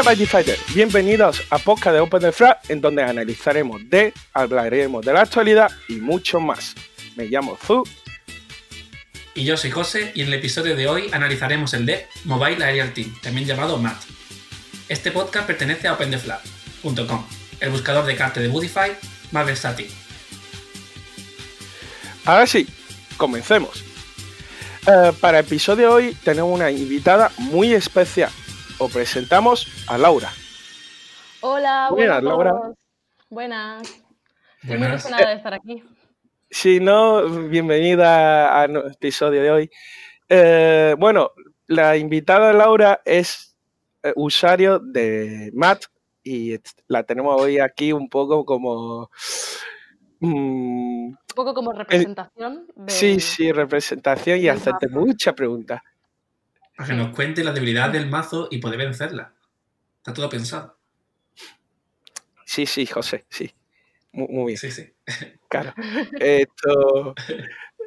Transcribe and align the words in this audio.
Hola 0.00 0.16
Fighter, 0.16 0.58
bienvenidos 0.74 1.42
a 1.50 1.58
Podcast 1.58 1.92
de 1.92 2.00
Open 2.00 2.22
the 2.22 2.32
Flag, 2.32 2.58
en 2.70 2.80
donde 2.80 3.02
analizaremos 3.02 3.82
de, 3.90 4.14
hablaremos 4.32 5.04
de 5.04 5.12
la 5.12 5.20
actualidad 5.20 5.70
y 5.88 5.96
mucho 5.96 6.40
más. 6.40 6.74
Me 7.16 7.26
llamo 7.26 7.58
Zu. 7.62 7.84
Y 9.34 9.44
yo 9.44 9.58
soy 9.58 9.70
José, 9.70 10.12
y 10.14 10.22
en 10.22 10.28
el 10.28 10.34
episodio 10.34 10.74
de 10.74 10.88
hoy 10.88 11.10
analizaremos 11.12 11.74
el 11.74 11.84
de 11.84 12.06
Mobile 12.24 12.64
Aerial 12.64 12.94
Team, 12.94 13.14
también 13.20 13.46
llamado 13.46 13.76
MAT. 13.76 14.00
Este 14.88 15.12
podcast 15.12 15.46
pertenece 15.46 15.86
a 15.86 15.92
OpenTheFlag.com, 15.92 17.26
el 17.60 17.68
buscador 17.68 18.06
de 18.06 18.16
cartas 18.16 18.42
de 18.42 18.48
Budify 18.48 18.92
más 19.32 19.44
versátil. 19.44 19.90
Ahora 22.24 22.46
sí, 22.46 22.66
comencemos. 23.18 23.84
Eh, 24.86 25.12
para 25.20 25.40
el 25.40 25.44
episodio 25.44 25.88
de 25.88 25.92
hoy 25.92 26.16
tenemos 26.24 26.50
una 26.50 26.70
invitada 26.70 27.30
muy 27.36 27.74
especial. 27.74 28.30
Os 28.80 28.90
presentamos 28.90 29.68
a 29.88 29.98
Laura. 29.98 30.32
Hola, 31.42 31.88
buenas, 31.90 32.22
Laura. 32.22 32.52
Buenas. 33.28 33.82
Estoy 34.62 34.78
muy 34.78 34.88
emocionada 34.88 35.28
de 35.28 35.36
estar 35.36 35.52
aquí. 35.52 35.84
Sí, 36.50 36.80
no, 36.80 37.28
bienvenida 37.48 38.58
al 38.58 38.76
episodio 38.90 39.42
de 39.42 39.50
hoy. 39.50 39.70
Eh, 40.28 40.96
bueno, 40.98 41.32
la 41.66 41.98
invitada 41.98 42.54
Laura 42.54 43.02
es 43.04 43.54
eh, 44.02 44.14
usuario 44.16 44.78
de 44.78 45.50
Matt 45.52 45.84
y 46.24 46.56
la 46.88 47.02
tenemos 47.02 47.38
hoy 47.40 47.60
aquí 47.60 47.92
un 47.92 48.08
poco 48.08 48.46
como 48.46 49.10
Mm, 50.20 51.06
un 51.06 51.18
poco 51.34 51.54
como 51.54 51.72
representación. 51.72 52.66
Sí, 52.88 53.20
sí, 53.20 53.50
representación 53.52 54.38
y 54.38 54.48
hacerte 54.48 54.88
muchas 54.88 55.34
preguntas. 55.34 55.80
Para 56.80 56.92
que 56.92 56.96
nos 56.96 57.14
cuente 57.14 57.44
la 57.44 57.52
debilidad 57.52 57.90
del 57.90 58.08
mazo 58.08 58.48
y 58.50 58.56
poder 58.56 58.78
vencerla. 58.78 59.34
Está 59.98 60.14
todo 60.14 60.30
pensado. 60.30 60.78
Sí, 62.46 62.64
sí, 62.64 62.86
José, 62.86 63.26
sí. 63.28 63.52
Muy, 64.12 64.46
bien. 64.46 64.56
Sí, 64.56 64.70
sí. 64.70 64.90
Claro. 65.50 65.74
Esto, 66.18 67.14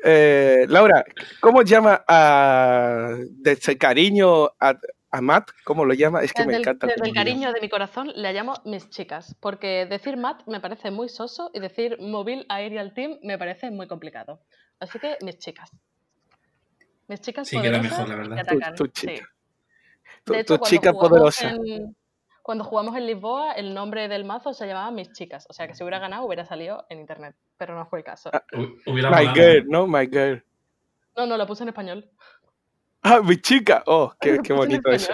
eh, 0.03 0.67
Laura, 0.69 1.03
¿cómo 1.39 1.63
llama 1.63 2.05
a, 2.07 3.15
de 3.31 3.53
ese 3.53 3.79
cariño 3.79 4.45
a, 4.59 4.77
a 5.09 5.21
Matt, 5.21 5.49
¿cómo 5.63 5.85
lo 5.85 5.95
llama? 5.95 6.21
Es 6.21 6.31
que 6.31 6.45
me 6.45 6.55
encanta. 6.55 6.85
Desde 6.85 7.07
el 7.07 7.15
cariño 7.15 7.51
de 7.51 7.61
mi 7.61 7.69
corazón 7.69 8.11
le 8.15 8.31
llamo 8.31 8.53
mis 8.63 8.91
chicas, 8.91 9.35
porque 9.39 9.87
decir 9.87 10.17
Matt 10.17 10.45
me 10.45 10.59
parece 10.59 10.91
muy 10.91 11.09
soso 11.09 11.49
y 11.51 11.59
decir 11.59 11.97
Mobile 11.99 12.45
Aerial 12.47 12.93
Team 12.93 13.17
me 13.23 13.39
parece 13.39 13.71
muy 13.71 13.87
complicado. 13.87 14.41
Así 14.79 14.99
que 14.99 15.17
mis 15.21 15.39
chicas. 15.39 15.71
Mis 17.07 17.21
chicas 17.21 17.47
sí, 17.47 17.61
queda 17.61 17.81
mejor, 17.81 18.07
la 18.07 18.15
verdad. 18.15 18.75
Tu, 18.75 18.87
chica. 18.87 19.27
De 20.25 20.39
hecho, 20.39 20.57
tu 20.57 20.65
chica 20.65 20.93
poderosa. 20.93 21.53
cuando 22.41 22.63
jugamos 22.63 22.95
en 22.95 23.07
Lisboa, 23.07 23.53
el 23.53 23.73
nombre 23.73 24.07
del 24.07 24.25
mazo 24.25 24.53
se 24.53 24.67
llamaba 24.67 24.91
Mis 24.91 25.11
Chicas. 25.11 25.45
O 25.49 25.53
sea 25.53 25.67
que 25.67 25.75
si 25.75 25.83
hubiera 25.83 25.99
ganado, 25.99 26.25
hubiera 26.25 26.45
salido 26.45 26.85
en 26.89 26.99
internet. 26.99 27.35
Pero 27.57 27.75
no 27.75 27.85
fue 27.85 27.99
el 27.99 28.05
caso. 28.05 28.29
Ah, 28.33 28.43
my 28.55 29.27
girl, 29.33 29.65
¿no? 29.67 29.87
My 29.87 30.07
girl. 30.07 30.43
No, 31.15 31.25
no, 31.25 31.37
lo 31.37 31.45
puse 31.45 31.63
en 31.63 31.69
español. 31.69 32.09
Ah, 33.01 33.19
mi 33.21 33.37
chica. 33.37 33.83
Oh, 33.85 34.13
qué, 34.19 34.39
bonito 34.53 34.89
eso. 34.91 35.13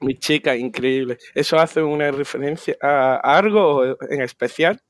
Mi 0.00 0.16
chica, 0.16 0.54
increíble. 0.54 1.18
¿Eso 1.34 1.58
hace 1.58 1.82
una 1.82 2.10
referencia 2.10 2.76
a 2.80 3.16
algo 3.16 3.84
en 3.84 4.20
especial? 4.20 4.80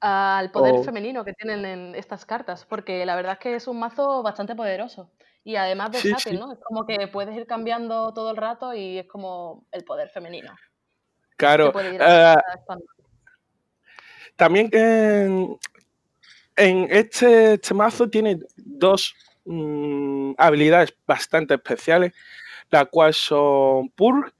Al 0.00 0.50
poder 0.52 0.84
femenino 0.84 1.24
que 1.24 1.32
tienen 1.32 1.64
en 1.64 1.94
estas 1.94 2.24
cartas, 2.24 2.64
porque 2.64 3.04
la 3.04 3.16
verdad 3.16 3.32
es 3.32 3.38
que 3.38 3.54
es 3.56 3.66
un 3.66 3.80
mazo 3.80 4.22
bastante 4.22 4.54
poderoso. 4.54 5.10
Y 5.42 5.56
además 5.56 5.90
versátil, 5.90 6.38
¿no? 6.38 6.52
Es 6.52 6.58
como 6.60 6.86
que 6.86 7.08
puedes 7.08 7.36
ir 7.36 7.46
cambiando 7.46 8.12
todo 8.12 8.30
el 8.30 8.36
rato 8.36 8.74
y 8.74 8.98
es 8.98 9.06
como 9.06 9.66
el 9.72 9.84
poder 9.84 10.10
femenino. 10.10 10.54
Claro. 11.36 11.72
Eh, 11.80 12.34
también 14.36 14.70
en 14.72 15.58
este, 16.90 17.54
este 17.54 17.74
mazo 17.74 18.08
tiene 18.08 18.38
dos 18.56 19.14
Mm, 19.50 20.34
habilidades 20.36 20.94
bastante 21.06 21.54
especiales, 21.54 22.12
la 22.70 22.84
cual 22.84 23.14
son 23.14 23.88
Purg 23.88 24.30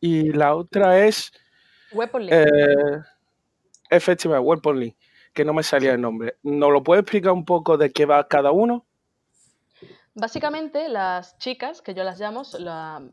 y 0.00 0.32
la 0.32 0.56
otra 0.56 1.06
es... 1.06 1.30
Weapon 1.92 2.26
Link. 2.26 2.32
Eh, 2.34 2.98
efectivamente, 3.88 4.48
Weapon 4.48 4.80
Link, 4.80 4.96
que 5.36 5.44
no 5.44 5.52
me 5.52 5.62
salía 5.62 5.92
el 5.92 6.00
nombre. 6.00 6.38
¿Nos 6.42 6.72
lo 6.72 6.82
puede 6.82 7.02
explicar 7.02 7.32
un 7.32 7.44
poco 7.44 7.76
de 7.76 7.92
qué 7.92 8.06
va 8.06 8.26
cada 8.26 8.50
uno? 8.50 8.86
Básicamente, 10.14 10.88
las 10.88 11.36
chicas, 11.36 11.82
que 11.82 11.92
yo 11.92 12.02
las 12.02 12.18
llamo, 12.18 12.42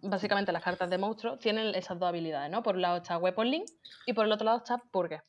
básicamente 0.01 0.53
las 0.53 0.63
cartas 0.63 0.89
de 0.89 0.97
monstruo, 0.97 1.37
tienen 1.37 1.75
esas 1.75 1.99
dos 1.99 2.07
habilidades, 2.07 2.49
¿no? 2.49 2.63
Por 2.63 2.75
un 2.75 2.81
lado 2.81 2.97
está 2.97 3.17
Weapon 3.17 3.51
Link 3.51 3.65
y 4.05 4.13
por 4.13 4.25
el 4.25 4.31
otro 4.31 4.45
lado 4.45 4.59
está 4.59 4.77
Purge. 4.89 5.21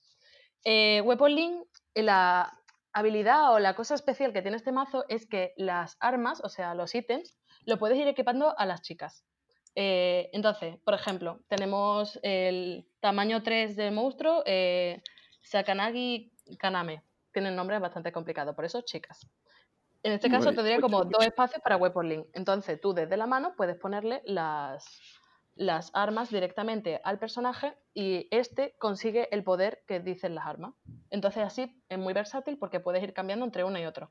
Eh, 0.63 1.03
Weapon 1.05 1.35
Link, 1.35 1.67
la, 1.97 2.57
habilidad 2.93 3.53
o 3.53 3.59
la 3.59 3.75
cosa 3.75 3.97
especial 3.97 4.33
que 4.33 4.41
tiene 4.41 4.57
este 4.57 4.71
mazo 4.71 5.05
es 5.09 5.27
que 5.27 5.53
las 5.57 5.97
armas, 5.99 6.41
o 6.45 6.49
sea, 6.49 6.75
los 6.75 6.95
ítems, 6.95 7.37
lo 7.67 7.77
puedes 7.77 7.99
ir 7.99 8.07
equipando 8.07 8.57
a 8.57 8.67
las 8.67 8.83
chicas. 8.83 9.25
Eh, 9.75 10.31
entonces, 10.33 10.79
por 10.85 10.95
ejemplo, 10.95 11.41
tenemos 11.49 12.21
el 12.23 12.87
tamaño 13.01 13.43
3 13.43 13.75
de 13.75 13.91
monstruo, 13.91 14.45
eh, 14.47 15.03
Sakanagi 15.43 16.34
Kaname. 16.59 17.03
Tienen 17.33 17.57
nombres 17.57 17.81
bastante 17.81 18.13
complicados, 18.13 18.55
por 18.55 18.65
eso 18.65 18.81
chicas. 18.83 19.27
En 20.03 20.13
este 20.13 20.31
caso 20.31 20.53
tendría 20.53 20.81
como 20.81 21.05
dos 21.05 21.25
espacios 21.25 21.63
para 21.63 21.77
Weapon 21.77 22.09
Link. 22.09 22.27
Entonces 22.35 22.79
tú 22.81 22.93
desde 22.93 23.17
la 23.17 23.27
mano 23.27 23.55
puedes 23.57 23.77
ponerle 23.77 24.21
las, 24.27 25.01
las 25.57 25.91
armas 25.95 26.31
directamente 26.31 27.01
al 27.05 27.19
personaje 27.19 27.75
y 27.95 28.29
este 28.31 28.75
consigue 28.79 29.29
el 29.35 29.43
poder 29.43 29.83
que 29.87 30.01
dicen 30.01 30.35
las 30.35 30.47
armas. 30.47 30.75
Entonces 31.11 31.43
así 31.43 31.83
es 31.89 31.99
muy 31.99 32.13
versátil 32.13 32.59
porque 32.59 32.81
puedes 32.81 33.03
ir 33.03 33.15
cambiando 33.15 33.47
entre 33.47 33.65
uno 33.65 33.79
y 33.79 33.87
otro. 33.87 34.11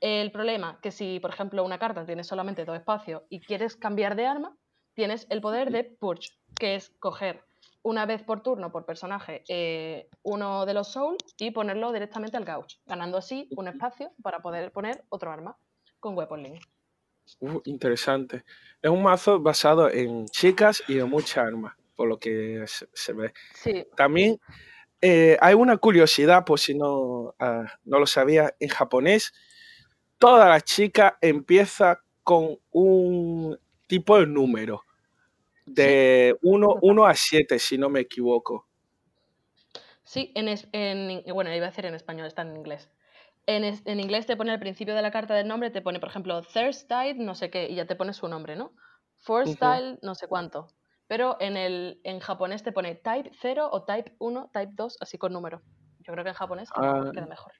El 0.00 0.30
problema 0.30 0.78
que 0.82 0.90
si, 0.90 1.18
por 1.20 1.30
ejemplo, 1.30 1.64
una 1.64 1.78
carta 1.78 2.04
tiene 2.04 2.22
solamente 2.22 2.66
dos 2.66 2.76
espacios 2.76 3.22
y 3.30 3.40
quieres 3.40 3.74
cambiar 3.74 4.16
de 4.16 4.26
arma, 4.26 4.54
tienes 4.92 5.26
el 5.30 5.40
poder 5.40 5.70
de 5.70 5.84
Purge, 5.84 6.32
que 6.58 6.74
es 6.74 6.90
coger 6.98 7.42
una 7.86 8.04
vez 8.04 8.20
por 8.20 8.42
turno 8.42 8.72
por 8.72 8.84
personaje 8.84 9.44
eh, 9.48 10.08
uno 10.24 10.66
de 10.66 10.74
los 10.74 10.88
souls 10.88 11.24
y 11.38 11.52
ponerlo 11.52 11.92
directamente 11.92 12.36
al 12.36 12.44
gauge, 12.44 12.80
ganando 12.84 13.16
así 13.16 13.48
un 13.56 13.68
espacio 13.68 14.12
para 14.22 14.40
poder 14.40 14.72
poner 14.72 15.04
otro 15.08 15.30
arma 15.30 15.56
con 16.00 16.18
Weapon 16.18 16.42
Link. 16.42 16.64
Uh, 17.38 17.60
interesante. 17.64 18.44
Es 18.82 18.90
un 18.90 19.04
mazo 19.04 19.38
basado 19.38 19.88
en 19.88 20.26
chicas 20.26 20.82
y 20.88 20.98
en 20.98 21.08
muchas 21.08 21.38
armas, 21.38 21.76
por 21.94 22.08
lo 22.08 22.18
que 22.18 22.64
se, 22.66 23.12
ve. 23.12 23.32
También 23.96 24.40
eh, 25.00 25.36
hay 25.40 25.54
una 25.54 25.76
curiosidad, 25.76 26.44
por 26.44 26.58
si 26.58 26.74
no, 26.74 27.36
ah, 27.38 27.66
no 27.84 28.00
lo 28.00 28.06
sabía, 28.08 28.52
en 28.58 28.68
japonés, 28.68 29.32
toda 30.18 30.48
la 30.48 30.60
chica 30.60 31.18
empieza 31.20 32.02
con 32.24 32.58
un 32.72 33.56
tipo 33.86 34.18
de 34.18 34.26
número, 34.26 34.82
de 35.66 36.36
1 36.42 37.06
a 37.06 37.14
7, 37.14 37.58
si 37.58 37.76
no 37.76 37.90
me 37.90 38.00
equivoco. 38.00 38.66
Sí, 40.04 40.32
en, 40.36 40.48
en, 40.72 41.24
bueno, 41.34 41.54
iba 41.54 41.66
a 41.66 41.70
decir 41.70 41.84
en 41.84 41.94
español, 41.94 42.28
está 42.28 42.42
en 42.42 42.56
inglés. 42.56 42.88
En, 43.46 43.64
inglés 44.00 44.26
te 44.26 44.36
pone 44.36 44.52
al 44.52 44.58
principio 44.58 44.94
de 44.94 45.02
la 45.02 45.10
carta 45.10 45.34
del 45.34 45.46
nombre, 45.46 45.70
te 45.70 45.82
pone, 45.82 46.00
por 46.00 46.08
ejemplo, 46.08 46.42
style, 46.44 47.24
no 47.24 47.34
sé 47.34 47.50
qué, 47.50 47.68
y 47.68 47.74
ya 47.74 47.86
te 47.86 47.94
pone 47.94 48.12
su 48.12 48.26
nombre, 48.26 48.56
¿no? 48.56 48.72
Fourth 49.18 49.48
style, 49.48 49.98
no 50.02 50.14
sé 50.14 50.26
cuánto. 50.26 50.68
Pero 51.06 51.36
en, 51.40 51.56
el, 51.56 52.00
en 52.02 52.18
japonés 52.18 52.62
te 52.62 52.72
pone 52.72 52.96
type 52.96 53.30
0 53.40 53.68
o 53.70 53.84
type 53.84 54.14
1, 54.18 54.50
type 54.52 54.72
2, 54.74 54.96
así 55.00 55.18
con 55.18 55.32
número. 55.32 55.62
Yo 56.00 56.12
creo 56.12 56.24
que 56.24 56.30
en 56.30 56.36
japonés 56.36 56.70
queda, 56.70 57.12
ah, 57.14 57.26
mejor. 57.28 57.52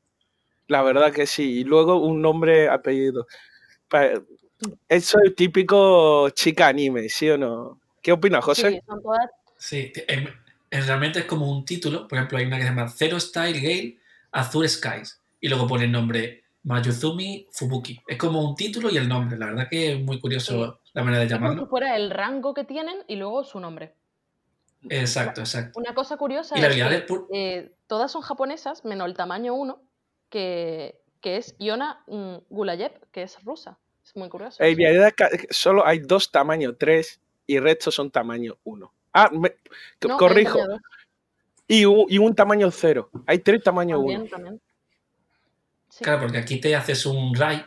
La 0.66 0.83
verdad 0.83 1.12
que 1.12 1.27
sí. 1.27 1.60
Y 1.60 1.65
luego 1.65 1.97
un 2.01 2.21
nombre, 2.21 2.69
apellido. 2.69 3.27
Eso 4.89 5.19
es 5.25 5.34
típico 5.36 6.30
chica 6.30 6.69
anime, 6.69 7.09
¿sí 7.09 7.30
o 7.30 7.39
no? 7.39 7.80
¿Qué 8.06 8.12
opinas, 8.12 8.44
José? 8.44 8.70
Sí, 8.70 8.80
son 8.86 9.03
todas... 9.03 9.28
sí 9.58 9.92
realmente 10.70 11.18
es 11.18 11.24
como 11.24 11.50
un 11.50 11.64
título. 11.64 12.06
Por 12.06 12.18
ejemplo, 12.18 12.38
hay 12.38 12.44
una 12.44 12.56
que 12.56 12.62
se 12.62 12.68
llama 12.68 12.88
Zero 12.88 13.18
Style 13.18 13.58
Gale 13.58 13.98
Azure 14.30 14.68
Skies 14.68 15.20
y 15.41 15.48
luego 15.48 15.66
pone 15.66 15.86
el 15.86 15.91
nombre 15.91 16.44
Mayuzumi 16.62 17.48
Fubuki. 17.50 18.00
Es 18.06 18.16
como 18.16 18.48
un 18.48 18.54
título 18.54 18.91
y 18.91 18.97
el 18.97 19.08
nombre. 19.08 19.36
La 19.36 19.47
verdad 19.47 19.66
que 19.68 19.94
es 19.94 20.00
muy 20.00 20.20
curioso 20.20 20.78
la 20.92 21.03
manera 21.03 21.24
de 21.24 21.28
llamarlo. 21.28 21.56
como 21.56 21.66
si 21.66 21.70
fuera 21.70 21.97
el 21.97 22.10
rango 22.10 22.54
que 22.54 22.62
tienen 22.62 22.97
y 23.08 23.16
luego 23.16 23.42
su 23.42 23.58
nombre. 23.58 23.92
Exacto, 24.88 25.41
exacto. 25.41 25.76
Una 25.76 25.92
cosa 25.92 26.16
curiosa 26.16 26.54
es 26.54 26.76
que 26.76 27.06
eh, 27.32 27.72
todas 27.88 28.12
son 28.12 28.22
japonesas, 28.22 28.84
menos 28.84 29.08
el 29.08 29.14
tamaño 29.14 29.53
1, 29.54 29.82
que, 30.30 31.00
es 31.24 31.56
Iona 31.58 32.04
mm, 32.06 32.36
Gulayev, 32.50 33.00
que 33.10 33.24
es 33.24 33.42
rusa. 33.42 33.80
Es 34.04 34.14
muy 34.14 34.28
curioso. 34.28 34.62
En 34.62 34.76
realidad 34.76 35.12
solo 35.50 35.84
hay 35.84 35.98
dos 35.98 36.30
tamaños 36.30 36.76
3 36.78 37.20
y 37.47 37.57
el 37.57 37.63
resto 37.63 37.91
son 37.91 38.10
tamaño 38.10 38.57
1. 38.65 38.93
Ah, 39.13 39.31
corrijo. 40.19 40.59
Y 41.69 41.84
un, 41.84 42.07
y 42.09 42.19
un, 42.19 42.34
tamaño 42.34 42.71
0. 42.71 43.10
Hay 43.27 43.39
tres 43.39 43.63
tamaños 43.63 44.01
1. 44.03 44.27
Claro, 46.01 46.21
porque 46.21 46.39
aquí 46.39 46.60
te 46.60 46.77
haces 46.77 47.07
un 47.07 47.34
raid 47.34 47.63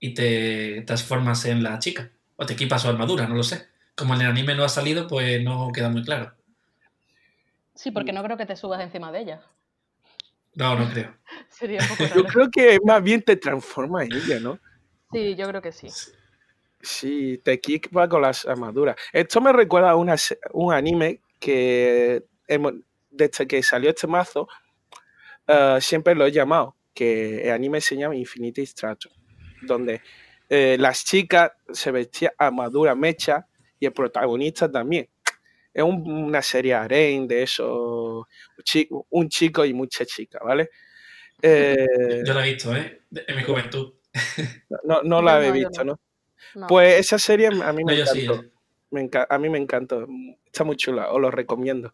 y 0.00 0.14
te 0.14 0.82
transformas 0.82 1.44
en 1.44 1.62
la 1.62 1.78
chica. 1.78 2.10
O 2.36 2.46
te 2.46 2.54
equipas 2.54 2.82
su 2.82 2.88
armadura, 2.88 3.26
no 3.26 3.34
lo 3.34 3.42
sé. 3.42 3.68
como 3.94 4.14
el 4.14 4.22
anime 4.22 4.54
no 4.54 4.64
ha 4.64 4.68
salido, 4.68 5.06
pues 5.08 5.42
no 5.42 5.70
queda 5.72 5.88
muy 5.88 6.04
claro. 6.04 6.32
Sí, 7.74 7.90
porque 7.90 8.12
no 8.12 8.22
creo 8.22 8.36
que 8.36 8.46
te 8.46 8.56
subas 8.56 8.80
encima 8.80 9.12
de 9.12 9.20
ella. 9.20 9.42
No, 10.54 10.74
no 10.76 10.88
creo. 10.90 11.14
Sería 11.48 11.80
un 11.80 11.88
poco 11.88 12.14
Yo 12.14 12.24
creo 12.24 12.50
que 12.50 12.78
más 12.84 13.02
bien 13.02 13.22
te 13.22 13.36
transforma 13.36 14.04
en 14.04 14.12
ella, 14.12 14.40
¿no? 14.40 14.58
Sí, 15.12 15.36
yo 15.36 15.48
creo 15.48 15.62
que 15.62 15.72
sí. 15.72 15.88
Sí, 15.88 16.10
te 16.80 17.52
equipa 17.52 18.08
con 18.08 18.22
las 18.22 18.46
armaduras. 18.46 18.96
Esto 19.12 19.40
me 19.40 19.52
recuerda 19.52 19.90
a 19.90 19.96
una 19.96 20.16
un 20.52 20.72
anime 20.72 21.20
que 21.38 22.24
desde 23.10 23.46
que 23.46 23.62
salió 23.62 23.90
este 23.90 24.06
mazo 24.06 24.48
uh, 25.48 25.80
siempre 25.80 26.14
lo 26.14 26.26
he 26.26 26.32
llamado, 26.32 26.76
que 26.94 27.42
el 27.42 27.50
anime 27.50 27.80
se 27.80 27.96
llama 27.96 28.16
Infinity 28.16 28.64
Strato, 28.64 29.10
donde 29.62 30.02
eh, 30.48 30.76
las 30.78 31.04
chicas 31.04 31.52
se 31.72 31.90
vestían 31.90 32.32
armadura 32.38 32.94
mecha 32.94 33.46
y 33.78 33.86
el 33.86 33.92
protagonista 33.92 34.70
también. 34.70 35.08
Es 35.72 35.82
una 35.84 36.42
serie 36.42 36.74
harem 36.74 37.26
de 37.26 37.42
eso, 37.42 38.26
un 39.10 39.28
chico 39.28 39.64
y 39.64 39.74
muchas 39.74 40.08
chicas, 40.08 40.40
¿vale? 40.44 40.70
Eh, 41.40 42.24
Yo 42.26 42.34
la 42.34 42.44
he 42.44 42.50
visto, 42.50 42.74
¿eh? 42.74 43.02
En 43.14 43.36
mi 43.36 43.44
juventud. 43.44 43.94
No, 44.82 45.02
no 45.04 45.22
la 45.22 45.46
he 45.46 45.52
visto, 45.52 45.84
¿no? 45.84 46.00
Pues 46.68 46.98
esa 47.00 47.18
serie 47.18 47.48
a 47.48 47.72
mí 47.72 47.84
me 47.84 48.00
encantó. 48.00 48.44
a 49.28 49.38
mí 49.38 49.48
me 49.48 49.58
encantó. 49.58 50.06
Está 50.46 50.64
muy 50.64 50.76
chula, 50.76 51.10
os 51.10 51.20
lo 51.20 51.30
recomiendo. 51.30 51.92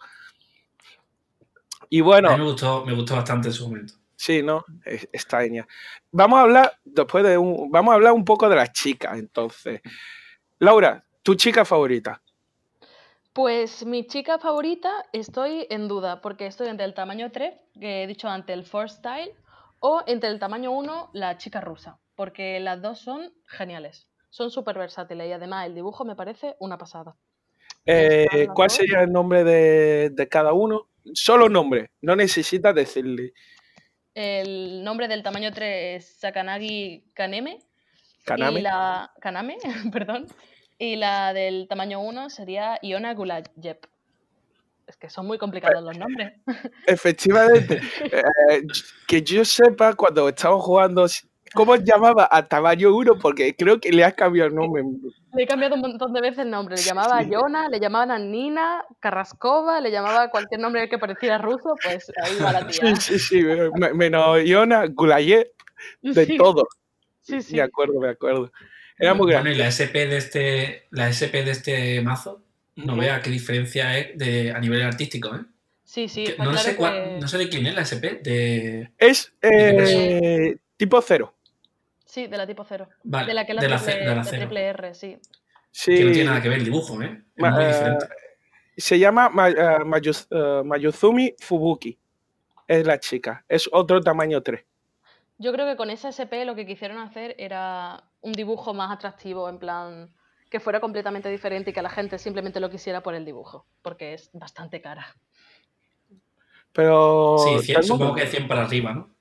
Y 1.89 2.01
bueno. 2.01 2.31
A 2.31 2.33
mí 2.33 2.39
me 2.39 2.51
gustó, 2.51 2.85
me 2.85 2.95
gustó 2.95 3.17
bastante 3.17 3.49
en 3.49 3.55
su 3.55 3.69
momento. 3.69 3.95
Sí, 4.17 4.43
¿no? 4.43 4.65
Está 5.13 5.43
genial. 5.43 5.67
Vamos 6.11 6.39
a 6.39 6.43
hablar, 6.43 6.79
después 6.85 7.25
de 7.25 7.37
un. 7.37 7.71
Vamos 7.71 7.93
a 7.93 7.95
hablar 7.97 8.13
un 8.13 8.25
poco 8.25 8.49
de 8.49 8.57
las 8.57 8.73
chicas, 8.73 9.19
entonces. 9.19 9.81
Laura, 10.59 11.05
¿tu 11.23 11.35
chica 11.35 11.65
favorita? 11.65 12.23
Pues 13.33 13.85
mi 13.85 14.07
chica 14.07 14.39
favorita 14.39 15.07
estoy 15.13 15.67
en 15.69 15.89
duda, 15.89 16.21
porque 16.21 16.47
estoy 16.47 16.69
entre 16.69 16.87
el 16.87 16.95
tamaño 16.95 17.33
3, 17.33 17.53
que 17.81 18.05
he 18.05 18.07
dicho 18.07 18.29
antes, 18.29 18.55
el 18.55 18.65
Force 18.65 18.97
Style, 18.97 19.35
o 19.81 20.05
entre 20.07 20.31
el 20.31 20.39
tamaño 20.39 20.71
1, 20.71 21.11
la 21.13 21.37
chica 21.37 21.61
rusa, 21.61 21.99
porque 22.15 22.61
las 22.61 22.81
dos 22.81 23.01
son 23.01 23.35
geniales. 23.47 24.09
Son 24.35 24.51
súper 24.51 24.77
versátiles 24.77 25.29
y 25.29 25.33
además 25.33 25.65
el 25.65 25.77
dibujo 25.77 26.05
me 26.05 26.17
parece 26.17 26.57
una 26.59 26.77
pasada. 26.77 27.15
Eh, 27.87 28.49
¿Cuál 28.53 28.69
sería 28.69 29.03
el 29.03 29.13
nombre 29.13 29.45
de, 29.45 30.29
cada 30.29 30.53
uno? 30.53 30.89
Solo 31.13 31.49
nombre, 31.49 31.93
no 32.01 32.17
necesitas 32.17 32.75
decirle. 32.75 33.33
El 34.13 34.83
nombre 34.83 35.07
del 35.07 35.23
tamaño 35.23 35.53
3 35.53 36.03
es 36.03 36.17
Sakanagi 36.19 37.05
Kaneme. 37.15 37.61
Kaname. 38.25 38.59
Y 38.59 38.63
la, 38.63 39.13
Kaname, 39.21 39.57
perdón. 39.93 40.27
Y 40.79 40.97
la 40.97 41.33
del 41.33 41.69
tamaño 41.69 42.01
1 42.01 42.29
sería 42.29 42.81
Iona 42.83 43.15
Gulayev. 43.15 43.79
Es 44.89 44.97
que 44.97 45.09
son 45.09 45.29
muy 45.29 45.39
complicados 45.39 45.81
los 45.81 45.97
nombres. 45.97 46.41
Efectivamente. 46.89 47.81
Eh, 48.51 48.63
que 49.07 49.23
yo 49.23 49.45
sepa, 49.45 49.95
cuando 49.95 50.29
estamos 50.29 50.65
jugando, 50.65 51.07
¿Cómo 51.55 51.77
llamaba 51.77 52.29
a 52.31 52.47
tamaño 52.47 52.95
1? 52.95 53.19
Porque 53.21 53.55
creo 53.55 53.81
que 53.81 53.93
le 53.93 54.05
has 54.05 54.15
cambiado 54.15 54.49
el 54.49 54.55
nombre. 54.55 54.83
Le 55.35 55.43
he 55.43 55.47
cambiado 55.47 55.77
un 55.77 55.83
montón 55.83 56.13
de 56.13 56.21
veces 56.21 56.41
el 56.41 56.51
nombre. 56.51 56.77
Le 56.77 56.83
llamaba 56.83 57.19
a 57.19 57.23
Yona, 57.23 57.69
le 57.69 57.81
llamaban 57.81 58.11
a 58.11 58.19
Nina, 58.19 58.85
Carrascova, 59.01 59.81
le 59.81 59.91
llamaba 59.91 60.31
cualquier 60.31 60.61
nombre 60.61 60.89
que 60.89 60.99
pareciera 60.99 61.39
ruso, 61.39 61.75
pues 61.83 62.11
ahí 62.23 62.37
va 62.43 62.53
la 62.53 62.67
tía. 62.67 62.97
Sí, 62.97 63.19
sí, 63.19 63.19
sí. 63.19 63.45
Menos 63.95 64.45
Yona, 64.45 64.87
Gulayev, 64.87 65.49
de 66.03 66.27
todo. 66.37 66.67
Sí, 67.21 67.41
sí. 67.41 67.57
Me 67.57 67.63
acuerdo, 67.63 68.01
me 68.01 68.11
acuerdo. 68.11 68.51
Era 68.99 69.15
muy 69.15 69.31
grande. 69.31 69.51
Bueno, 69.51 69.57
y 69.57 69.65
la 69.65 69.69
SP 69.71 70.07
de 70.07 70.17
este, 70.17 70.87
la 70.91 71.09
SP 71.11 71.43
de 71.43 71.51
este 71.51 72.03
mazo, 72.03 72.43
no 72.77 72.97
vea 72.97 73.21
qué 73.23 73.31
diferencia 73.31 73.99
es 73.99 74.19
de, 74.19 74.53
a 74.53 74.59
nivel 74.59 74.83
artístico, 74.83 75.35
¿eh? 75.35 75.41
Sí, 75.85 76.09
sí. 76.09 76.27
No, 76.39 76.57
sé 76.57 76.77
no, 77.21 77.29
sé 77.29 77.39
de 77.39 77.49
quién 77.49 77.67
es 77.67 77.75
la 77.75 77.83
SP. 77.87 78.19
De, 78.23 78.91
es 78.99 79.33
eh, 79.43 80.57
tipo 80.77 81.01
cero. 81.03 81.34
Sí, 82.15 82.29
de 82.29 82.37
la 82.37 82.47
tipo 82.47 82.63
cero. 82.63 82.89
de 83.03 83.35
la 83.35 83.45
que 83.45 83.55
la, 83.55 83.61
de 83.61 83.69
la, 83.69 84.23
triple, 84.23 84.67
R, 84.67 84.95
sí. 84.95 85.19
Que 85.85 86.05
no 86.05 86.13
tiene 86.13 86.25
nada 86.27 86.41
que 86.41 86.49
ver 86.49 86.59
el 86.59 86.65
dibujo, 86.65 87.03
¿eh? 87.03 87.25
Es 87.35 87.51
muy 87.51 87.65
diferente. 87.65 88.07
Se 88.77 89.01
llama 89.01 89.33
uh, 89.33 90.65
Mayuzumi 90.65 91.35
Fubuki. 91.41 91.99
Es 92.69 92.87
la 92.87 93.01
chica. 93.01 93.45
Es 93.49 93.69
otro 93.73 94.01
tamaño 94.01 94.41
3. 94.41 94.65
Yo 95.39 95.53
creo 95.53 95.67
que 95.67 95.77
con 95.77 95.91
esa 95.91 96.11
SP 96.15 96.47
lo 96.47 96.55
que 96.55 96.67
quisieron 96.67 96.99
hacer 96.99 97.35
era 97.37 98.05
un 98.21 98.33
dibujo 98.33 98.73
más 98.75 98.93
atractivo, 98.93 99.49
en 99.49 99.59
plan 99.59 100.15
que 100.49 100.61
fuera 100.61 100.79
completamente 100.79 101.29
diferente 101.29 101.71
y 101.71 101.73
que 101.73 101.83
la 101.83 101.91
gente 101.91 102.21
simplemente 102.21 102.61
lo 102.61 102.71
quisiera 102.71 103.03
por 103.03 103.17
el 103.17 103.25
dibujo, 103.25 103.67
porque 103.83 104.15
es 104.15 104.31
bastante 104.33 104.81
cara. 104.81 105.05
Pero. 106.73 107.39
Sí, 107.61 107.75
supongo 107.83 108.15
que 108.15 108.29
100 108.29 108.47
para 108.47 108.63
arriba, 108.63 108.93
¿no? 108.93 109.14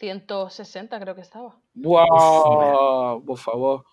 160 0.00 0.98
creo 0.98 1.14
que 1.14 1.20
estaba. 1.20 1.56
¡Wow! 1.74 3.24
Por 3.24 3.38
favor. 3.38 3.84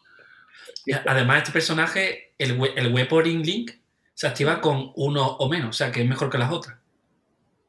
Además, 1.05 1.39
este 1.39 1.51
personaje, 1.51 2.33
el, 2.37 2.59
el 2.75 2.93
Weaponing 2.93 3.43
Link, 3.43 3.71
se 4.13 4.25
activa 4.25 4.61
con 4.61 4.93
uno 4.95 5.35
o 5.37 5.47
menos, 5.47 5.69
o 5.69 5.73
sea 5.73 5.91
que 5.91 6.01
es 6.01 6.07
mejor 6.07 6.31
que 6.31 6.37
las 6.37 6.51
otras. 6.51 6.79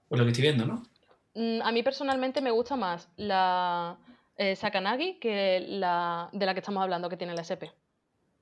Por 0.08 0.18
lo 0.18 0.24
que 0.24 0.30
estoy 0.30 0.42
viendo, 0.42 0.64
¿no? 0.64 0.82
Mm, 1.34 1.60
a 1.62 1.72
mí 1.72 1.82
personalmente 1.82 2.40
me 2.40 2.50
gusta 2.50 2.76
más 2.76 3.10
la 3.16 3.98
eh, 4.36 4.56
Sakanagi 4.56 5.18
que 5.18 5.60
la 5.60 6.30
de 6.32 6.46
la 6.46 6.54
que 6.54 6.60
estamos 6.60 6.82
hablando, 6.82 7.10
que 7.10 7.16
tiene 7.16 7.34
la 7.34 7.42
SP. 7.42 7.68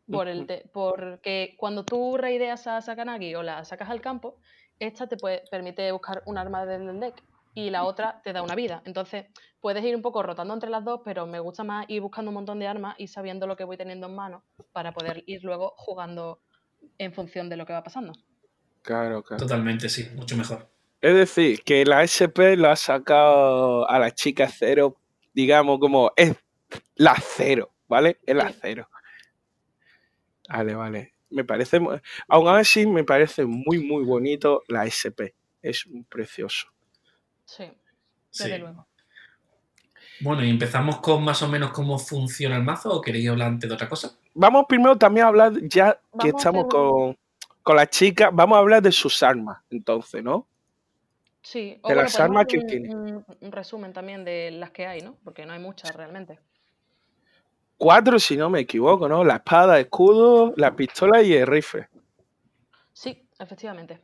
Por 0.09 0.29
el 0.29 0.47
porque 0.73 1.57
cuando 1.59 1.85
tú 1.85 2.17
reideas 2.17 2.69
a 2.69 2.81
Sakanagi 2.81 3.35
o 3.35 3.43
la 3.43 3.65
sacas 3.65 3.91
al 3.91 4.01
campo, 4.01 4.37
esta 4.79 5.09
te 5.09 5.17
puede, 5.17 5.43
permite 5.51 5.91
buscar 5.91 6.23
un 6.27 6.39
arma 6.39 6.65
del 6.65 7.01
deck 7.01 7.25
y 7.57 7.71
la 7.71 7.85
otra 7.85 8.21
te 8.23 8.35
da 8.35 8.43
una 8.43 8.55
vida. 8.55 8.83
Entonces, 8.85 9.25
puedes 9.61 9.83
ir 9.83 9.97
un 9.97 10.03
poco 10.03 10.23
rotando 10.23 10.53
entre 10.53 10.69
las 10.69 10.85
dos, 10.85 11.01
pero 11.03 11.27
me 11.27 11.41
gusta 11.41 11.65
más 11.65 11.87
ir 11.89 12.03
buscando 12.03 12.31
un 12.31 12.35
montón 12.35 12.59
de 12.59 12.67
armas 12.67 12.95
y 12.99 13.09
sabiendo 13.09 13.47
lo 13.47 13.57
que 13.57 13.65
voy 13.65 13.79
teniendo 13.79 14.09
en 14.09 14.15
mano 14.15 14.45
para 14.73 14.93
poder 14.93 15.25
ir 15.27 15.43
luego 15.43 15.73
jugando 15.79 16.43
en 16.99 17.15
función 17.15 17.49
de 17.49 17.57
lo 17.57 17.65
que 17.65 17.73
va 17.73 17.83
pasando. 17.83 18.13
Claro, 18.83 19.23
claro. 19.23 19.43
Totalmente, 19.43 19.89
sí, 19.89 20.07
mucho 20.15 20.37
mejor. 20.37 20.69
Es 21.01 21.15
decir, 21.15 21.63
que 21.63 21.87
la 21.87 22.03
SP 22.05 22.59
lo 22.59 22.69
ha 22.69 22.77
sacado 22.77 23.89
a 23.89 23.99
la 23.99 24.11
chica 24.11 24.49
cero, 24.49 24.99
digamos, 25.33 25.79
como 25.79 26.13
es 26.15 26.37
la 26.95 27.17
cero, 27.19 27.73
¿vale? 27.89 28.19
Es 28.27 28.37
la 28.37 28.53
cero. 28.53 28.87
Vale, 30.47 30.75
vale. 30.75 31.15
Me 31.31 31.45
parece, 31.45 31.81
aún 32.29 32.49
así 32.49 32.87
me 32.87 33.03
parece 33.03 33.47
muy, 33.47 33.79
muy 33.79 34.05
bonito 34.05 34.63
la 34.69 34.85
SP. 34.85 35.35
Es 35.63 35.89
precioso. 36.11 36.76
Sí, 37.47 37.65
desde 38.33 38.59
luego. 38.59 38.87
Bueno, 40.21 40.45
y 40.45 40.51
empezamos 40.51 41.01
con 41.01 41.25
más 41.25 41.43
o 41.43 41.49
menos 41.49 41.73
cómo 41.73 41.99
funciona 41.99 42.57
el 42.57 42.63
mazo 42.63 42.93
o 42.93 43.01
queréis 43.01 43.29
hablar 43.29 43.49
antes 43.49 43.69
de 43.69 43.75
otra 43.75 43.89
cosa? 43.89 44.17
Vamos 44.35 44.67
primero 44.69 44.97
también 44.97 45.25
a 45.25 45.29
hablar, 45.29 45.53
ya 45.63 45.99
que 46.21 46.29
estamos 46.29 46.67
con, 46.69 47.17
con 47.63 47.77
la 47.77 47.87
chica, 47.89 48.31
vamos 48.33 48.57
a 48.57 48.61
hablar 48.61 48.83
de 48.83 48.93
sus 48.93 49.23
armas, 49.23 49.59
entonces, 49.71 50.23
¿no? 50.23 50.47
Sí, 51.43 51.79
o 51.83 51.89
de 51.89 51.95
las 51.95 52.19
armas 52.19 52.47
que 52.47 52.59
un, 52.59 52.67
tiene. 52.67 52.95
Un, 52.95 53.25
resumen 53.53 53.93
también 53.93 54.25
de 54.25 54.51
las 54.51 54.73
que 54.73 54.87
hay, 54.87 55.01
¿no? 55.01 55.17
Porque 55.23 55.47
no 55.47 55.53
hay 55.53 55.61
muchas 55.61 55.95
realmente. 55.95 56.41
Cuatro, 57.79 58.19
si 58.19 58.37
no 58.37 58.51
me 58.51 58.61
equivoco, 58.61 59.09
¿no? 59.09 59.23
La 59.23 59.37
espada, 59.37 59.77
el 59.77 59.85
escudo, 59.85 60.55
la 60.57 60.75
pistola 60.75 61.23
y 61.23 61.35
el 61.35 61.47
rifle. 61.47 61.89
Sí, 62.93 63.29
efectivamente. 63.39 64.01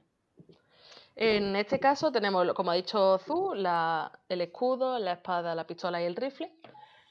En 1.14 1.56
este 1.56 1.78
caso 1.78 2.10
tenemos, 2.10 2.52
como 2.54 2.70
ha 2.70 2.74
dicho 2.74 3.18
Zu, 3.18 3.52
el 3.54 4.40
escudo, 4.40 4.98
la 4.98 5.12
espada, 5.12 5.54
la 5.54 5.66
pistola 5.66 6.00
y 6.02 6.06
el 6.06 6.16
rifle. 6.16 6.52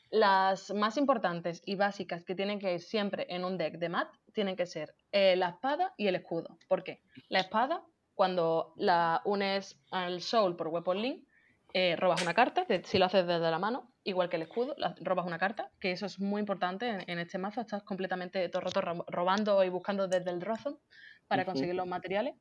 Las 0.09 0.71
más 0.71 0.97
importantes 0.97 1.61
y 1.65 1.75
básicas 1.75 2.25
que 2.25 2.35
tienen 2.35 2.59
que 2.59 2.73
ir 2.73 2.81
siempre 2.81 3.27
en 3.29 3.45
un 3.45 3.57
deck 3.57 3.77
de 3.77 3.89
mat 3.89 4.09
tienen 4.33 4.57
que 4.57 4.65
ser 4.65 4.93
eh, 5.11 5.35
la 5.37 5.49
espada 5.49 5.93
y 5.97 6.07
el 6.07 6.15
escudo. 6.15 6.57
¿Por 6.67 6.83
qué? 6.83 7.01
La 7.29 7.39
espada, 7.39 7.83
cuando 8.13 8.73
la 8.75 9.21
unes 9.23 9.79
al 9.91 10.21
soul 10.21 10.57
por 10.57 10.67
Weapon 10.67 11.01
Link, 11.01 11.23
eh, 11.73 11.95
robas 11.95 12.21
una 12.21 12.33
carta, 12.33 12.65
si 12.83 12.97
lo 12.97 13.05
haces 13.05 13.25
desde 13.25 13.49
la 13.49 13.57
mano, 13.57 13.93
igual 14.03 14.27
que 14.27 14.35
el 14.35 14.41
escudo, 14.41 14.75
robas 14.99 15.25
una 15.25 15.39
carta, 15.39 15.71
que 15.79 15.91
eso 15.91 16.05
es 16.05 16.19
muy 16.19 16.41
importante 16.41 17.05
en, 17.07 17.19
este 17.19 17.37
mazo, 17.37 17.61
estás 17.61 17.83
completamente 17.83 18.49
todo 18.49 18.63
roto 18.63 18.81
robando 19.07 19.63
y 19.63 19.69
buscando 19.69 20.09
desde 20.09 20.31
el 20.31 20.41
Rozon 20.41 20.77
para 21.29 21.45
conseguir 21.45 21.75
los 21.75 21.87
materiales 21.87 22.35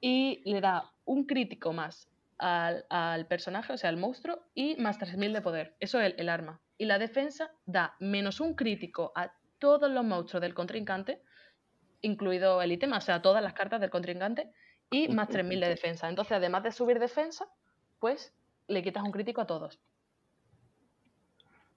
y 0.00 0.42
le 0.44 0.60
da 0.60 0.92
un 1.04 1.24
crítico 1.24 1.72
más 1.72 2.08
al, 2.38 3.26
personaje, 3.26 3.72
o 3.72 3.78
sea, 3.78 3.90
al 3.90 3.96
monstruo, 3.96 4.40
y 4.54 4.76
más 4.76 4.98
3000 4.98 5.32
de 5.32 5.40
poder. 5.40 5.76
Eso 5.80 6.00
es 6.00 6.14
el, 6.16 6.28
arma. 6.28 6.60
Y 6.78 6.84
la 6.84 6.98
defensa 6.98 7.50
da 7.64 7.96
menos 7.98 8.40
un 8.40 8.54
crítico 8.54 9.12
a 9.14 9.32
todos 9.58 9.90
los 9.90 10.04
monstruos 10.04 10.42
del 10.42 10.54
contrincante, 10.54 11.22
incluido 12.02 12.60
el 12.60 12.72
ítem, 12.72 12.92
o 12.92 13.00
sea, 13.00 13.22
todas 13.22 13.42
las 13.42 13.54
cartas 13.54 13.80
del 13.80 13.90
contrincante, 13.90 14.52
y 14.90 15.08
más 15.08 15.28
3000 15.28 15.60
de 15.60 15.68
defensa. 15.68 16.08
Entonces, 16.08 16.32
además 16.32 16.62
de 16.62 16.72
subir 16.72 16.98
defensa, 16.98 17.46
pues 17.98 18.32
le 18.68 18.82
quitas 18.82 19.02
un 19.02 19.12
crítico 19.12 19.40
a 19.40 19.46
todos. 19.46 19.78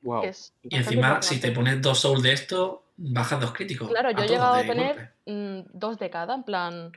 Wow. 0.01 0.23
y 0.63 0.77
encima, 0.77 1.21
si 1.21 1.41
te 1.41 1.51
pones 1.51 1.81
dos 1.81 1.99
souls 1.99 2.23
de 2.23 2.31
esto, 2.31 2.85
bajas 2.95 3.41
dos 3.41 3.51
críticos. 3.51 3.89
Claro, 3.89 4.11
yo 4.11 4.23
he 4.23 4.27
llegado 4.29 4.53
a 4.53 4.61
tener 4.61 5.13
mm, 5.25 5.71
dos 5.73 5.99
de 5.99 6.09
cada, 6.09 6.35
en 6.35 6.43
plan, 6.43 6.91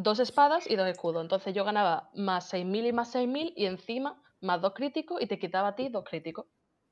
dos 0.00 0.20
espadas 0.20 0.68
y 0.70 0.76
dos 0.76 0.88
escudos. 0.88 1.22
Entonces 1.22 1.54
yo 1.54 1.64
ganaba 1.64 2.10
más 2.14 2.52
6.000 2.52 2.88
y 2.88 2.92
más 2.92 3.14
6.000 3.14 3.52
y 3.56 3.66
encima 3.66 4.22
más 4.40 4.60
dos 4.60 4.74
críticos 4.74 5.20
y 5.22 5.26
te 5.26 5.38
quitaba 5.38 5.68
a 5.68 5.74
ti 5.76 5.88
dos 5.88 6.04
críticos. 6.04 6.46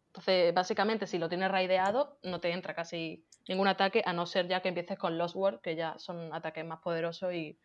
Entonces, 0.08 0.54
básicamente, 0.54 1.08
si 1.08 1.18
lo 1.18 1.28
tienes 1.28 1.50
raideado, 1.50 2.18
no 2.23 2.40
te 2.40 2.52
entra 2.52 2.73
casi 2.73 3.25
ningún 3.49 3.66
ataque, 3.66 4.00
a 4.06 4.12
no 4.12 4.26
ser 4.26 4.46
ya 4.46 4.62
que 4.62 4.68
empieces 4.68 4.96
con 4.96 5.18
Lost 5.18 5.34
World, 5.34 5.61
que 5.61 5.75
ya 5.75 5.99
son 5.99 6.32
ataques 6.32 6.64
más 6.64 6.80
poderosos 6.80 7.34
y, 7.34 7.58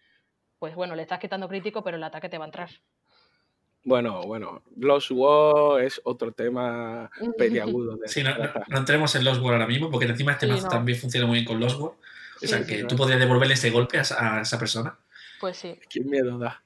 pues 0.58 0.74
bueno, 0.74 0.96
le 0.96 1.03
estás 1.03 1.19
quitando 1.19 1.48
crítico, 1.48 1.84
pero 1.84 1.98
el 1.98 2.03
ataque 2.03 2.27
te 2.27 2.39
va 2.39 2.46
a 2.46 2.48
entrar. 2.48 2.69
Bueno, 3.86 4.24
bueno, 4.24 4.63
Lost 4.77 5.12
World 5.12 5.86
es 5.86 6.01
otro 6.03 6.31
tema 6.31 7.10
peliagudo. 7.38 7.96
De 7.98 8.08
sí, 8.08 8.24
no, 8.24 8.31
entremos 8.75 9.15
en 9.15 9.24
Lost 9.24 9.41
World 9.41 9.62
ahora 9.62 9.67
mismo, 9.67 9.89
porque 9.89 10.08
encima 10.08 10.34
este 10.34 10.48
mazo 10.48 10.67
también 10.67 10.98
funciona 10.98 11.27
muy 11.27 11.36
bien 11.36 11.46
con 11.46 11.60
Lost 11.60 11.79
World. 11.79 11.98
o 12.43 12.48
sea, 12.48 12.65
que 12.65 12.84
tú 12.84 12.96
podrías 12.96 13.19
devolverle 13.19 13.53
ese 13.53 13.69
golpe 13.69 14.00
a, 14.00 14.41
esa 14.41 14.60
persona. 14.60 14.98
Pues 15.39 15.58
sí. 15.58 15.79
Qué 15.89 16.01
miedo 16.01 16.38
da. 16.38 16.63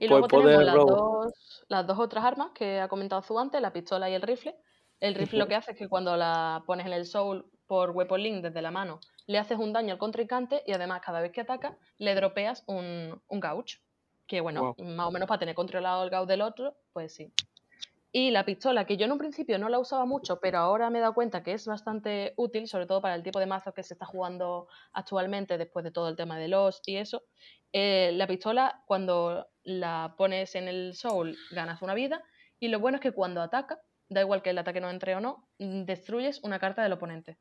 Y 0.00 0.08
luego 0.08 0.28
tenemos 0.28 0.64
las 0.64 0.74
dos, 0.74 1.64
las 1.68 1.86
dos 1.86 1.98
otras 1.98 2.24
armas 2.24 2.50
que 2.54 2.80
ha 2.80 2.88
comentado 2.88 3.22
Zu 3.22 3.38
antes, 3.38 3.60
la 3.60 3.72
pistola 3.72 4.10
y 4.10 4.14
el 4.14 4.22
rifle. 4.22 4.56
El 5.00 5.14
rifle 5.14 5.38
lo 5.38 5.46
que 5.46 5.54
hace 5.54 5.72
es 5.72 5.78
que 5.78 5.88
cuando 5.88 6.16
la 6.16 6.62
pones 6.66 6.86
en 6.86 6.92
el 6.92 7.06
soul 7.06 7.50
por 7.66 7.90
Weapon 7.90 8.20
Link 8.20 8.42
desde 8.42 8.60
la 8.60 8.70
mano, 8.70 9.00
le 9.26 9.38
haces 9.38 9.58
un 9.58 9.72
daño 9.72 9.92
al 9.92 9.98
contrincante 9.98 10.62
y 10.66 10.72
además 10.72 11.00
cada 11.04 11.20
vez 11.20 11.32
que 11.32 11.42
ataca 11.42 11.78
le 11.98 12.14
dropeas 12.14 12.64
un, 12.66 13.22
un 13.28 13.40
gauch. 13.40 13.80
Que 14.26 14.42
bueno, 14.42 14.74
más 14.78 15.06
o 15.06 15.10
menos 15.10 15.26
para 15.26 15.38
tener 15.38 15.54
controlado 15.54 16.04
el 16.04 16.10
gauch 16.10 16.28
del 16.28 16.42
otro, 16.42 16.76
pues 16.92 17.14
sí. 17.14 17.32
Y 18.10 18.30
la 18.30 18.46
pistola, 18.46 18.86
que 18.86 18.96
yo 18.96 19.04
en 19.04 19.12
un 19.12 19.18
principio 19.18 19.58
no 19.58 19.68
la 19.68 19.78
usaba 19.78 20.06
mucho, 20.06 20.40
pero 20.40 20.58
ahora 20.58 20.88
me 20.88 20.98
he 20.98 21.00
dado 21.02 21.12
cuenta 21.12 21.42
que 21.42 21.52
es 21.52 21.66
bastante 21.66 22.32
útil, 22.36 22.66
sobre 22.66 22.86
todo 22.86 23.02
para 23.02 23.14
el 23.14 23.22
tipo 23.22 23.38
de 23.38 23.44
mazo 23.44 23.74
que 23.74 23.82
se 23.82 23.92
está 23.94 24.06
jugando 24.06 24.66
actualmente 24.92 25.58
después 25.58 25.84
de 25.84 25.90
todo 25.90 26.08
el 26.08 26.16
tema 26.16 26.38
de 26.38 26.48
los 26.48 26.80
y 26.86 26.96
eso. 26.96 27.24
Eh, 27.72 28.12
la 28.14 28.26
pistola, 28.26 28.82
cuando 28.86 29.48
la 29.62 30.14
pones 30.16 30.54
en 30.54 30.68
el 30.68 30.94
soul, 30.94 31.36
ganas 31.50 31.82
una 31.82 31.94
vida. 31.94 32.22
Y 32.58 32.68
lo 32.68 32.80
bueno 32.80 32.96
es 32.96 33.02
que 33.02 33.12
cuando 33.12 33.40
ataca, 33.40 33.80
da 34.08 34.22
igual 34.22 34.42
que 34.42 34.50
el 34.50 34.58
ataque 34.58 34.80
no 34.80 34.90
entre 34.90 35.14
o 35.14 35.20
no, 35.20 35.48
mm, 35.58 35.84
destruyes 35.84 36.42
una 36.42 36.58
carta 36.58 36.82
del 36.82 36.92
oponente. 36.92 37.38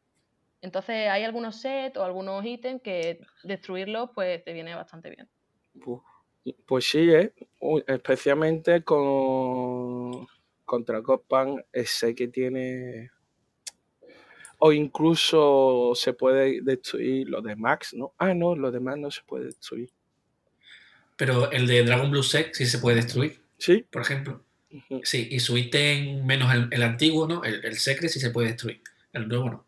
Entonces 0.62 1.10
hay 1.10 1.24
algunos 1.24 1.62
sets 1.62 1.98
o 1.98 2.04
algunos 2.04 2.44
ítems 2.44 2.82
que 2.82 3.22
destruirlos 3.44 4.10
pues 4.16 4.44
te 4.44 4.54
viene 4.54 4.76
bastante 4.76 5.10
bien. 5.10 5.30
Pues 6.66 6.86
sí, 6.86 7.10
¿eh? 7.12 7.34
especialmente 7.88 8.84
con 8.84 10.28
contra 10.66 11.00
Godpan 11.00 11.64
sé 11.86 12.16
que 12.16 12.28
tiene 12.28 13.12
o 14.60 14.72
incluso 14.72 15.92
se 15.94 16.14
puede 16.14 16.62
destruir 16.62 17.30
lo 17.30 17.42
de 17.42 17.56
Max, 17.56 17.94
¿no? 17.94 18.14
Ah, 18.18 18.34
no, 18.34 18.56
lo 18.56 18.72
demás 18.72 18.98
no 18.98 19.12
se 19.12 19.22
puede 19.24 19.46
destruir. 19.46 19.92
Pero 21.18 21.52
el 21.52 21.68
de 21.68 21.84
Dragon 21.84 22.10
Blue 22.10 22.24
Sec 22.24 22.54
sí 22.54 22.66
se 22.66 22.78
puede 22.78 22.98
destruir. 22.98 23.42
Sí. 23.58 23.86
Por 23.90 24.04
ejemplo. 24.04 24.44
Sí, 25.04 25.28
y 25.32 25.40
su 25.40 25.58
ítem 25.58 26.26
menos 26.26 26.54
el, 26.54 26.84
antiguo, 26.84 27.28
¿no? 27.28 27.44
El, 27.44 27.66
el, 27.66 27.78
Secret 27.78 28.12
sí 28.12 28.20
se 28.20 28.30
puede 28.30 28.50
destruir. 28.50 28.82
El 29.14 29.28
nuevo 29.28 29.50
no. 29.50 29.66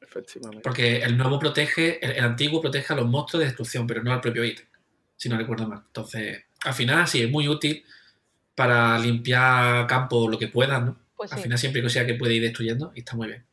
Efectivamente. 0.00 0.62
Porque 0.62 0.98
el 0.98 1.16
nuevo 1.16 1.38
protege, 1.38 2.04
el, 2.04 2.24
antiguo 2.24 2.60
protege 2.60 2.92
a 2.92 2.96
los 2.96 3.06
monstruos 3.06 3.40
de 3.40 3.46
destrucción, 3.46 3.86
pero 3.86 4.02
no 4.02 4.12
al 4.12 4.20
propio 4.20 4.44
ítem. 4.44 4.66
Si 5.16 5.28
no 5.28 5.36
recuerdo 5.36 5.66
mal. 5.66 5.82
Entonces, 5.86 6.44
al 6.64 6.74
final 6.74 7.08
sí 7.08 7.22
es 7.22 7.30
muy 7.30 7.48
útil 7.48 7.84
para 8.54 8.98
limpiar 8.98 9.86
campo 9.86 10.28
lo 10.28 10.38
que 10.38 10.48
puedas, 10.48 10.82
¿no? 10.82 10.98
Pues 11.16 11.32
al 11.32 11.40
final 11.40 11.58
siempre 11.58 11.82
que 11.82 11.88
sea 11.88 12.06
que 12.06 12.14
puede 12.14 12.34
ir 12.34 12.42
destruyendo 12.42 12.92
y 12.94 13.00
está 13.00 13.16
muy 13.16 13.28
bien. 13.28 13.44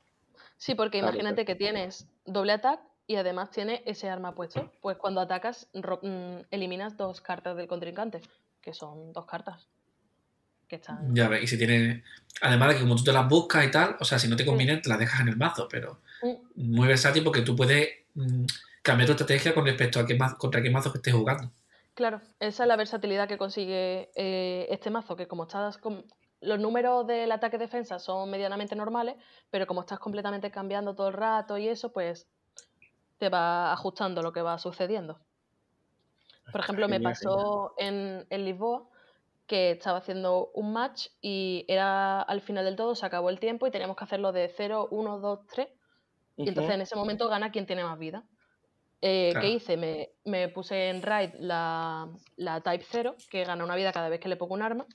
Sí, 0.58 0.76
porque 0.76 0.98
imagínate 0.98 1.46
que 1.46 1.56
tienes 1.56 2.08
doble 2.26 2.54
ataque 2.54 2.89
y 3.10 3.16
además 3.16 3.50
tiene 3.50 3.82
ese 3.88 4.08
arma 4.08 4.36
puesto. 4.36 4.72
Pues 4.82 4.96
cuando 4.98 5.20
atacas, 5.20 5.68
mm, 5.74 6.42
eliminas 6.52 6.96
dos 6.96 7.22
cartas 7.22 7.58
del 7.58 7.68
contrincante, 7.68 8.22
que 8.62 8.72
son 8.72 9.12
dos 9.14 9.26
cartas. 9.26 9.68
Ya 11.14 11.28
ves, 11.28 11.42
y 11.42 11.48
si 11.48 11.58
tienes. 11.58 12.04
Además 12.42 12.70
de 12.70 12.76
que 12.76 12.82
como 12.82 12.96
tú 12.96 13.04
te 13.04 13.12
las 13.12 13.28
buscas 13.28 13.66
y 13.66 13.72
tal, 13.72 13.98
o 14.00 14.06
sea, 14.06 14.20
si 14.20 14.28
no 14.28 14.36
te 14.36 14.46
conviene, 14.46 14.78
te 14.78 14.90
las 14.90 15.00
dejas 15.00 15.22
en 15.22 15.30
el 15.30 15.38
mazo, 15.38 15.68
pero 15.68 16.02
muy 16.54 16.88
versátil 16.88 17.24
porque 17.24 17.42
tú 17.42 17.56
puedes 17.56 17.90
mm, 18.14 18.46
cambiar 18.84 19.08
tu 19.08 19.14
estrategia 19.14 19.56
con 19.56 19.66
respecto 19.66 20.00
a 20.00 20.06
qué 20.06 20.14
mazo, 20.14 20.38
contra 20.38 20.62
qué 20.62 20.70
mazo 20.70 20.92
que 20.92 21.00
estés 21.00 21.16
jugando. 21.16 21.52
Claro, 21.96 22.22
esa 22.40 22.64
es 22.64 22.68
la 22.68 22.76
versatilidad 22.76 23.28
que 23.28 23.40
consigue 23.40 24.12
eh, 24.14 24.68
este 24.70 24.92
mazo, 24.92 25.16
que 25.16 25.28
como 25.28 25.44
estás 25.44 25.80
con... 25.80 26.06
Los 26.42 26.60
números 26.60 27.08
del 27.08 27.32
ataque-defensa 27.32 27.98
son 27.98 28.30
medianamente 28.30 28.76
normales, 28.76 29.16
pero 29.50 29.66
como 29.66 29.82
estás 29.82 29.98
completamente 29.98 30.52
cambiando 30.52 30.94
todo 30.94 31.08
el 31.08 31.16
rato 31.16 31.58
y 31.58 31.68
eso, 31.68 31.92
pues 31.92 32.28
te 33.20 33.30
va 33.30 33.72
ajustando 33.72 34.22
lo 34.22 34.34
que 34.34 34.42
va 34.42 34.58
sucediendo. 34.58 35.20
Por 36.52 36.62
ejemplo, 36.62 36.90
me 36.90 37.00
pasó 37.00 37.76
en, 37.78 38.26
en 38.30 38.46
Lisboa 38.46 38.90
que 39.50 39.72
estaba 39.72 39.98
haciendo 39.98 40.52
un 40.54 40.74
match 40.74 41.08
y 41.22 41.66
era 41.68 42.22
al 42.22 42.42
final 42.42 42.66
del 42.66 42.76
todo, 42.76 42.96
se 42.96 43.06
acabó 43.06 43.30
el 43.30 43.40
tiempo 43.40 43.66
y 43.66 43.72
teníamos 43.72 43.98
que 43.98 44.04
hacerlo 44.04 44.32
de 44.32 44.48
0, 44.48 44.88
1, 44.92 45.20
2, 45.20 45.40
3. 45.48 45.68
Y 46.38 46.50
entonces 46.50 46.74
en 46.74 46.82
ese 46.82 46.96
momento 46.96 47.28
gana 47.28 47.52
quien 47.52 47.66
tiene 47.66 47.84
más 47.84 47.98
vida. 47.98 48.24
Eh, 49.02 49.34
¿Qué 49.42 49.50
hice? 49.50 49.76
Me, 50.24 50.50
puse 50.50 50.90
en 50.90 51.02
raid 51.02 51.32
la, 51.40 52.10
Type 52.64 52.86
0, 52.90 53.16
que 53.30 53.44
gana 53.44 53.64
una 53.64 53.76
vida 53.76 53.92
cada 53.92 54.08
vez 54.08 54.20
que 54.20 54.30
le 54.30 54.36
pongo 54.38 54.54
un 54.54 54.62
arma. 54.62 54.86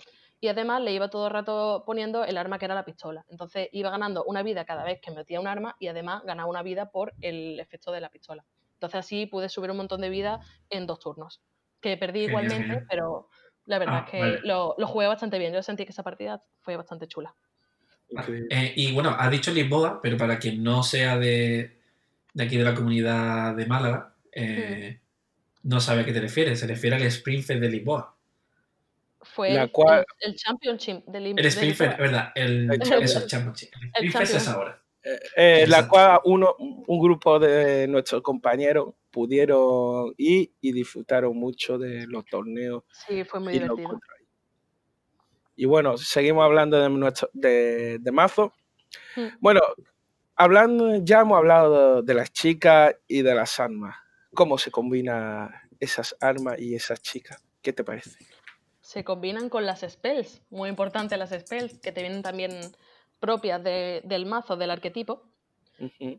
Y 0.45 0.49
además 0.49 0.83
le 0.83 0.93
iba 0.93 1.09
todo 1.09 1.29
el 1.29 1.33
rato 1.33 1.85
poniendo 1.87 2.23
el 2.23 2.37
arma 2.37 2.59
que 2.59 2.67
era 2.67 2.75
la 2.75 2.85
pistola. 2.85 3.25
Entonces 3.31 3.71
iba 3.73 3.89
ganando 3.89 4.25
una 4.25 4.43
vida 4.43 4.67
cada 4.67 4.85
vez 4.85 5.01
que 5.01 5.11
metía 5.11 5.41
un 5.41 5.47
arma 5.47 5.75
y 5.81 5.87
además 5.87 6.23
ganaba 6.23 6.51
una 6.51 6.63
vida 6.63 6.91
por 6.91 7.15
el 7.23 7.59
efecto 7.61 7.93
de 7.93 8.03
la 8.03 8.11
pistola. 8.11 8.45
Entonces 8.75 8.99
así 8.99 9.25
pude 9.25 9.49
subir 9.49 9.71
un 9.71 9.79
montón 9.79 10.03
de 10.03 10.11
vida 10.11 10.41
en 10.69 10.87
dos 10.87 11.01
turnos. 11.01 11.41
Que 11.81 11.97
perdí 11.97 12.25
igualmente, 12.25 12.85
pero 12.91 13.31
la 13.65 13.79
verdad 13.79 14.01
ah, 14.03 14.05
es 14.05 14.11
que 14.11 14.47
lo, 14.47 14.75
jugué 14.87 15.07
bastante 15.07 15.39
bien. 15.39 15.55
Yo 15.55 15.63
sentí 15.63 15.87
que 15.87 15.93
esa 15.93 16.03
partida 16.03 16.43
fue 16.61 16.77
bastante 16.77 17.09
chula. 17.09 17.35
Eh, 18.51 18.75
y 18.77 18.93
bueno, 18.93 19.17
has 19.19 19.31
dicho 19.31 19.51
Lisboa, 19.51 19.99
pero 20.03 20.19
para 20.19 20.39
quien 20.39 20.63
no 20.63 20.83
sea 20.83 21.17
de, 21.17 21.81
aquí 22.39 22.59
de 22.59 22.65
la 22.65 22.75
comunidad 22.75 23.55
de 23.55 23.65
Málaga, 23.65 24.15
eh, 24.31 25.01
no 25.63 25.81
sabe 25.81 26.03
a 26.03 26.05
qué 26.05 26.13
te 26.13 26.21
refieres. 26.21 26.61
Se 26.61 26.67
refiere 26.67 26.97
al 26.97 27.03
Springfield 27.05 27.63
de 27.63 27.71
Lisboa. 27.71 28.13
Fue 29.25 29.54
el, 29.54 30.35
Championship 30.35 31.04
de 31.07 31.21
Lisboa. 31.21 31.40
El 31.40 31.47
Springfield, 31.47 31.97
¿verdad? 31.97 32.33
El, 32.35 32.71
el, 32.73 32.81
Championship. 32.81 33.71
El 33.95 34.09
Springfield 34.09 34.37
es 34.37 34.49
ahora. 34.49 34.85
Eh, 35.37 35.66
la 35.69 35.87
cual 35.87 36.21
uno, 36.25 36.54
un 36.59 36.99
grupo 36.99 37.38
de 37.38 37.87
nuestros 37.88 38.23
compañeros 38.23 38.95
pudieron 39.11 40.14
ir 40.16 40.52
y 40.61 40.73
disfrutaron 40.73 41.37
mucho 41.37 41.78
de 41.78 42.07
los 42.07 42.25
torneos. 42.25 42.85
Sí, 43.07 43.23
fue 43.25 43.40
muy 43.40 43.52
divertido. 43.52 44.00
Y 45.57 45.66
bueno, 45.66 45.97
seguimos 45.99 46.45
hablando 46.45 46.81
de, 46.81 46.88
nuestro, 46.88 47.31
de, 47.33 48.00
mazo. 48.12 48.52
Hmm. 49.14 49.28
Bueno, 49.40 49.61
hablando, 50.35 50.97
ya 51.04 51.21
hemos 51.21 51.38
hablado 51.38 52.02
de, 52.02 52.14
las 52.14 52.33
chicas 52.33 52.97
y 53.07 53.23
de 53.23 53.35
las 53.35 53.61
armas. 53.61 53.97
¿Cómo 54.35 54.59
se 54.59 54.71
combinan 54.71 55.50
esas 55.78 56.16
armas 56.21 56.59
y 56.59 56.75
esas 56.75 57.00
chicas? 57.00 57.45
¿Qué 57.62 57.73
te 57.73 57.85
parece? 57.85 58.19
Se 58.85 59.03
combinan 59.03 59.49
con 59.49 59.64
las 59.64 59.81
spells, 59.81 60.43
muy 60.50 60.69
importante 60.69 61.17
las 61.17 61.31
spells, 61.31 61.79
que 61.79 61.91
te 61.91 62.03
vienen 62.03 62.21
también 62.21 62.50
propias 63.19 63.64
del 63.64 64.26
mazo, 64.26 64.59
del 64.59 64.71
arquetipo. 64.71 65.23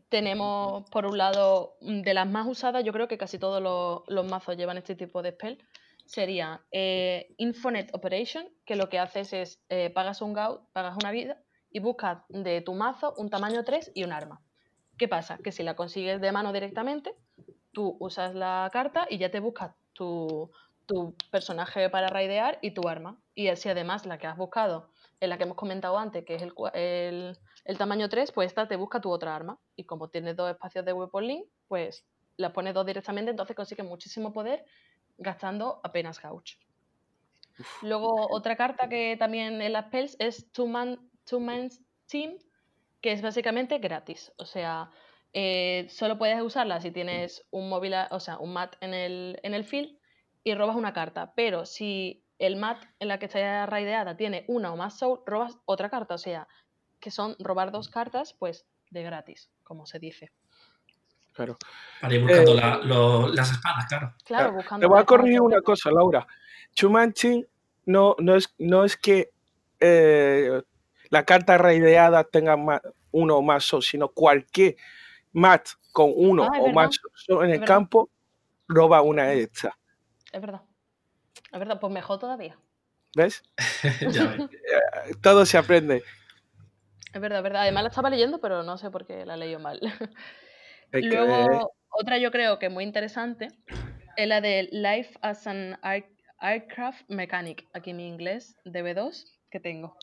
Tenemos, 0.08 0.90
por 0.90 1.06
un 1.06 1.16
lado, 1.16 1.76
de 1.80 2.12
las 2.12 2.26
más 2.26 2.44
usadas, 2.48 2.82
yo 2.82 2.92
creo 2.92 3.06
que 3.06 3.18
casi 3.18 3.38
todos 3.38 3.62
los, 4.08 4.26
mazos 4.26 4.56
llevan 4.56 4.78
este 4.78 4.96
tipo 4.96 5.22
de 5.22 5.30
spell. 5.30 5.64
Sería 6.06 6.60
eh, 6.72 7.36
Infonet 7.36 7.94
Operation, 7.94 8.48
que 8.64 8.74
lo 8.74 8.88
que 8.88 8.98
haces 8.98 9.32
es 9.32 9.62
eh, 9.68 9.90
pagas 9.90 10.20
un 10.20 10.32
GAUT, 10.32 10.68
pagas 10.72 10.96
una 11.00 11.12
vida 11.12 11.40
y 11.70 11.78
buscas 11.78 12.24
de 12.28 12.62
tu 12.62 12.74
mazo 12.74 13.14
un 13.16 13.30
tamaño 13.30 13.62
3 13.62 13.92
y 13.94 14.02
un 14.02 14.12
arma. 14.12 14.42
¿Qué 14.98 15.06
pasa? 15.06 15.38
Que 15.38 15.52
si 15.52 15.62
la 15.62 15.76
consigues 15.76 16.20
de 16.20 16.32
mano 16.32 16.52
directamente, 16.52 17.14
tú 17.70 17.96
usas 18.00 18.34
la 18.34 18.68
carta 18.72 19.06
y 19.08 19.18
ya 19.18 19.30
te 19.30 19.38
buscas 19.38 19.72
tu, 19.92 20.50
tu 20.86 21.14
personaje 21.30 21.90
para 21.90 22.08
raidear 22.08 22.58
y 22.62 22.70
tu 22.72 22.88
arma. 22.88 23.20
Y 23.34 23.54
si 23.56 23.68
además 23.68 24.06
la 24.06 24.18
que 24.18 24.26
has 24.26 24.36
buscado 24.36 24.90
en 25.20 25.30
la 25.30 25.36
que 25.36 25.44
hemos 25.44 25.56
comentado 25.56 25.98
antes, 25.98 26.24
que 26.24 26.34
es 26.36 26.42
el, 26.42 27.38
el, 27.64 27.78
tamaño 27.78 28.08
3, 28.08 28.32
pues 28.32 28.48
esta 28.48 28.68
te 28.68 28.76
busca 28.76 29.00
tu 29.00 29.10
otra 29.10 29.34
arma. 29.34 29.58
Y 29.74 29.84
como 29.84 30.08
tienes 30.08 30.36
dos 30.36 30.50
espacios 30.50 30.84
de 30.84 30.92
Weapon 30.92 31.26
Link, 31.26 31.46
pues 31.68 32.06
las 32.36 32.52
pones 32.52 32.74
dos 32.74 32.86
directamente, 32.86 33.30
entonces 33.30 33.56
consigues 33.56 33.86
muchísimo 33.86 34.32
poder 34.32 34.64
gastando 35.18 35.80
apenas 35.82 36.20
gauch. 36.20 36.58
Luego, 37.82 38.28
otra 38.30 38.56
carta 38.56 38.88
que 38.88 39.16
también 39.16 39.62
en 39.62 39.72
las 39.72 39.86
spells 39.86 40.16
es 40.18 40.52
Two 40.52 40.66
Man, 40.66 41.10
two 41.24 41.40
Man's 41.40 41.80
Team, 42.06 42.36
que 43.00 43.12
es 43.12 43.22
básicamente 43.22 43.78
gratis. 43.78 44.30
O 44.36 44.44
sea, 44.44 44.90
eh, 45.32 45.86
solo 45.88 46.18
puedes 46.18 46.40
usarla 46.42 46.80
si 46.80 46.90
tienes 46.90 47.46
un 47.50 47.68
móvil, 47.70 47.94
o 48.10 48.20
sea, 48.20 48.38
un 48.38 48.52
mat 48.52 48.76
en 48.80 48.92
el, 48.92 49.40
en 49.42 49.54
el 49.54 49.64
field 49.64 49.95
y 50.46 50.54
robas 50.54 50.76
una 50.76 50.92
carta. 50.92 51.32
Pero 51.34 51.66
si 51.66 52.24
el 52.38 52.54
mat 52.54 52.80
en 53.00 53.08
la 53.08 53.18
que 53.18 53.26
está 53.26 53.66
raideada 53.66 54.16
tiene 54.16 54.44
una 54.46 54.72
o 54.72 54.76
más 54.76 54.96
soul, 54.96 55.18
robas 55.26 55.58
otra 55.64 55.90
carta. 55.90 56.14
O 56.14 56.18
sea, 56.18 56.46
que 57.00 57.10
son 57.10 57.34
robar 57.40 57.72
dos 57.72 57.88
cartas, 57.88 58.32
pues 58.32 58.64
de 58.90 59.02
gratis, 59.02 59.50
como 59.64 59.86
se 59.86 59.98
dice. 59.98 60.30
Claro. 61.32 61.58
Para 62.00 62.14
ir 62.14 62.22
buscando 62.22 62.52
eh, 62.52 63.34
las 63.34 63.50
espadas, 63.50 63.86
claro. 63.88 64.14
Claro, 64.24 64.52
buscando. 64.52 64.86
Te 64.86 64.88
voy 64.88 65.00
a 65.00 65.04
corregir 65.04 65.40
una 65.40 65.60
cosa, 65.60 65.90
Laura. 65.90 66.24
Chumanchin 66.74 67.44
no, 67.86 68.14
no, 68.20 68.36
es, 68.36 68.54
no 68.58 68.84
es 68.84 68.96
que 68.96 69.30
eh, 69.80 70.62
la 71.10 71.24
carta 71.24 71.58
raideada 71.58 72.22
tenga 72.22 72.56
uno 73.10 73.36
o 73.36 73.42
más 73.42 73.64
sol, 73.64 73.82
sino 73.82 74.10
cualquier 74.10 74.76
mat 75.32 75.66
con 75.90 76.12
uno 76.14 76.44
ah, 76.44 76.60
o 76.60 76.72
más 76.72 77.00
sol 77.14 77.44
en 77.44 77.50
el 77.50 77.64
campo 77.64 78.10
roba 78.68 79.02
una 79.02 79.32
extra. 79.32 79.76
Es 80.32 80.40
verdad. 80.40 80.62
Es 81.52 81.58
verdad, 81.58 81.78
pues 81.80 81.92
mejor 81.92 82.18
todavía. 82.18 82.58
¿Ves? 83.16 83.42
Eh, 83.84 85.14
todo 85.22 85.46
se 85.46 85.58
aprende. 85.58 86.02
Es 87.12 87.20
verdad, 87.20 87.38
es 87.38 87.44
verdad. 87.44 87.62
Además 87.62 87.84
la 87.84 87.88
estaba 87.88 88.10
leyendo, 88.10 88.40
pero 88.40 88.62
no 88.62 88.76
sé 88.78 88.90
por 88.90 89.06
qué 89.06 89.24
la 89.24 89.36
leído 89.36 89.58
mal. 89.58 89.80
Luego, 90.92 91.72
otra 91.90 92.18
yo 92.18 92.30
creo 92.30 92.58
que 92.58 92.68
muy 92.68 92.84
interesante 92.84 93.48
es 94.16 94.28
la 94.28 94.40
de 94.40 94.68
Life 94.70 95.18
as 95.22 95.46
an 95.46 95.78
Aircraft 96.40 97.08
Mechanic, 97.08 97.66
aquí 97.72 97.90
en 97.90 97.96
mi 97.96 98.06
inglés, 98.06 98.56
DB2, 98.64 99.24
que 99.50 99.60
tengo. 99.60 99.96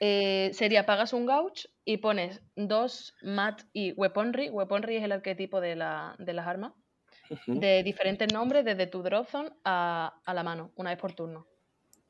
Eh, 0.00 0.50
sería 0.54 0.86
pagas 0.86 1.12
un 1.12 1.26
gauch 1.26 1.66
y 1.84 1.98
pones 1.98 2.42
dos 2.56 3.14
mat 3.22 3.62
y 3.72 3.92
weaponry. 3.92 4.48
Weaponry 4.50 4.96
es 4.96 5.04
el 5.04 5.12
arquetipo 5.12 5.60
de, 5.60 5.76
la, 5.76 6.16
de 6.18 6.32
las 6.32 6.46
armas. 6.46 6.72
De 7.46 7.82
diferentes 7.82 8.32
nombres, 8.32 8.64
desde 8.64 8.86
tu 8.86 9.02
dropzone 9.02 9.50
a, 9.64 10.20
a 10.24 10.34
la 10.34 10.42
mano, 10.42 10.72
una 10.76 10.90
vez 10.90 10.98
por 10.98 11.12
turno. 11.12 11.46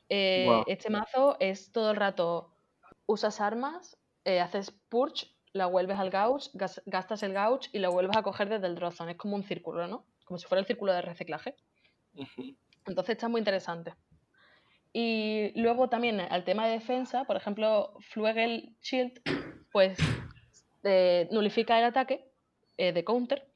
Eh, 0.09 0.63
este 0.67 0.89
mazo 0.89 1.37
es 1.39 1.71
todo 1.71 1.91
el 1.91 1.97
rato, 1.97 2.53
usas 3.05 3.39
armas, 3.39 3.97
eh, 4.25 4.39
haces 4.39 4.71
purge, 4.89 5.27
la 5.53 5.67
vuelves 5.67 5.99
al 5.99 6.09
gauch, 6.09 6.49
gastas 6.85 7.23
el 7.23 7.33
gauch 7.33 7.67
y 7.71 7.79
lo 7.79 7.91
vuelves 7.91 8.17
a 8.17 8.23
coger 8.23 8.49
desde 8.49 8.67
el 8.67 8.75
dropzone. 8.75 9.11
Es 9.11 9.17
como 9.17 9.35
un 9.35 9.43
círculo, 9.43 9.87
¿no? 9.87 10.05
Como 10.25 10.37
si 10.37 10.47
fuera 10.47 10.59
el 10.59 10.65
círculo 10.65 10.93
de 10.93 11.01
reciclaje. 11.01 11.55
Entonces 12.85 13.15
está 13.15 13.27
muy 13.29 13.39
interesante. 13.39 13.93
Y 14.93 15.53
luego 15.55 15.87
también 15.87 16.19
al 16.19 16.43
tema 16.43 16.67
de 16.67 16.73
defensa, 16.73 17.23
por 17.23 17.37
ejemplo, 17.37 17.93
Fluegel 18.01 18.75
Shield, 18.81 19.21
pues 19.71 19.97
eh, 20.83 21.29
nulifica 21.31 21.77
el 21.79 21.85
ataque 21.85 22.31
eh, 22.77 22.91
de 22.91 23.03
counter. 23.03 23.50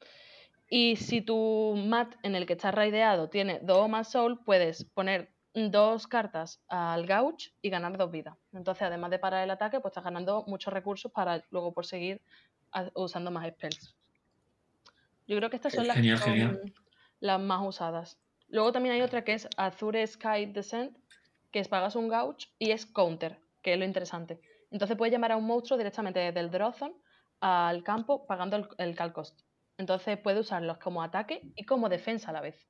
Y 0.70 0.96
si 0.96 1.22
tu 1.22 1.76
mat 1.76 2.16
en 2.24 2.36
el 2.36 2.46
que 2.46 2.54
estás 2.54 2.74
raideado 2.74 3.30
tiene 3.30 3.60
dos 3.62 3.78
o 3.78 3.88
más 3.88 4.12
soul, 4.12 4.44
puedes 4.44 4.84
poner 4.84 5.32
dos 5.54 6.08
cartas 6.08 6.62
al 6.68 7.06
gauch 7.06 7.54
y 7.62 7.70
ganar 7.70 7.98
dos 7.98 8.12
vidas. 8.12 8.36
Entonces, 8.52 8.84
además 8.84 9.12
de 9.12 9.20
parar 9.20 9.44
el 9.44 9.52
ataque, 9.52 9.80
pues 9.80 9.92
estás 9.92 10.04
ganando 10.04 10.44
muchos 10.48 10.74
recursos 10.74 11.12
para 11.12 11.44
luego 11.50 11.74
por 11.74 11.86
seguir 11.86 12.22
usando 12.94 13.32
más 13.32 13.48
spells. 13.48 13.96
Yo 15.28 15.38
creo 15.38 15.50
que 15.50 15.56
estas 15.56 15.74
son, 15.74 15.88
las, 15.88 15.98
las 17.20 17.40
más 17.40 17.66
usadas. 17.66 18.20
Luego 18.48 18.72
también 18.72 18.96
hay 18.96 19.02
otra 19.02 19.24
que 19.24 19.34
es 19.34 19.48
Azure 19.58 20.06
Sky 20.06 20.48
Descent, 20.48 20.98
que 21.52 21.60
es 21.60 21.68
pagas 21.68 21.96
un 21.96 22.10
gauch 22.10 22.48
y 22.60 22.72
es 22.72 22.86
counter, 22.86 23.40
que 23.62 23.74
es 23.74 23.80
lo 23.80 23.86
interesante. 23.86 24.40
Entonces 24.72 24.98
puedes 24.98 25.14
llamar 25.14 25.32
a 25.32 25.38
un 25.38 25.46
monstruo 25.46 25.78
directamente 25.78 26.20
desde 26.20 26.40
el 26.42 26.52
draw 26.52 26.74
al 27.40 27.84
campo 27.84 28.26
pagando 28.28 28.58
el, 28.58 28.68
el 28.78 28.96
cal 28.96 29.14
cost. 29.14 29.45
Entonces 29.78 30.18
puedes 30.18 30.40
usarlos 30.40 30.78
como 30.78 31.04
ataque 31.04 31.42
y 31.56 31.66
como 31.66 31.90
defensa 31.90 32.30
a 32.30 32.34
la 32.34 32.42
vez. 32.42 32.68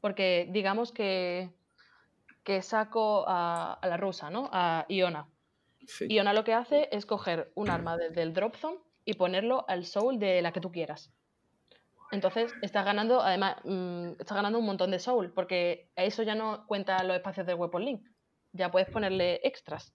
Porque 0.00 0.48
digamos 0.50 0.92
que, 0.92 1.50
que 2.42 2.62
saco 2.62 3.24
a, 3.26 3.78
la 3.82 3.96
rusa, 3.96 4.30
¿no? 4.30 4.50
A 4.52 4.84
Iona. 4.88 5.28
Iona 6.08 6.32
lo 6.32 6.44
que 6.44 6.54
hace 6.54 6.88
es 6.92 7.06
coger 7.06 7.50
un 7.54 7.70
arma 7.70 7.96
desde 7.96 8.22
el 8.22 8.32
drop 8.32 8.56
zone 8.56 8.78
y 9.04 9.14
ponerlo 9.14 9.64
al 9.68 9.84
soul 9.84 10.18
de 10.18 10.42
la 10.42 10.52
que 10.52 10.60
tú 10.60 10.70
quieras. 10.70 11.12
Entonces 12.12 12.52
estás 12.62 12.84
ganando, 12.84 13.22
además, 13.22 13.56
mm, 13.64 14.12
estás 14.20 14.36
ganando 14.36 14.58
un 14.58 14.66
montón 14.66 14.90
de 14.90 14.98
soul, 14.98 15.32
porque 15.32 15.90
eso 15.96 16.22
ya 16.22 16.34
no 16.34 16.66
cuenta 16.66 17.02
los 17.02 17.16
espacios 17.16 17.46
del 17.46 17.56
Weapon 17.56 17.84
Link 17.84 18.02
ya 18.54 18.70
puedes 18.70 18.88
ponerle 18.88 19.40
extras. 19.42 19.92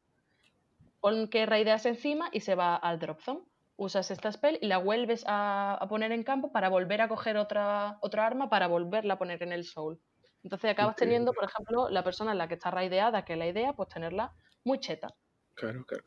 Pon 1.00 1.30
que 1.30 1.46
raideas 1.46 1.86
encima 1.86 2.30
y 2.32 2.42
se 2.42 2.56
va 2.56 2.76
al 2.76 3.00
drop 3.00 3.22
zone. 3.22 3.42
Usas 3.80 4.12
esta 4.12 4.32
spell 4.32 4.60
y 4.62 4.68
la 4.68 4.78
vuelves 4.78 5.24
a, 5.26 5.86
poner 5.90 6.12
en 6.12 6.24
campo 6.24 6.52
para 6.52 6.70
volver 6.70 7.02
a 7.02 7.08
coger 7.08 7.38
otra, 7.38 7.98
otra 8.02 8.28
arma 8.28 8.50
para 8.50 8.68
volverla 8.68 9.14
a 9.14 9.18
poner 9.18 9.42
en 9.42 9.54
el 9.54 9.64
soul. 9.64 10.00
Entonces 10.44 10.72
acabas 10.72 10.96
teniendo, 10.96 11.34
por 11.34 11.46
ejemplo, 11.46 11.90
la 11.90 12.04
persona 12.04 12.34
en 12.34 12.38
la 12.38 12.48
que 12.48 12.56
está 12.56 12.72
raideada, 12.72 13.26
que 13.26 13.34
es 13.34 13.40
la 13.40 13.48
idea, 13.48 13.74
pues 13.74 13.90
tenerla 13.90 14.34
muy 14.64 14.80
cheta. 14.80 15.08
Claro, 15.56 15.86
claro. 15.86 16.04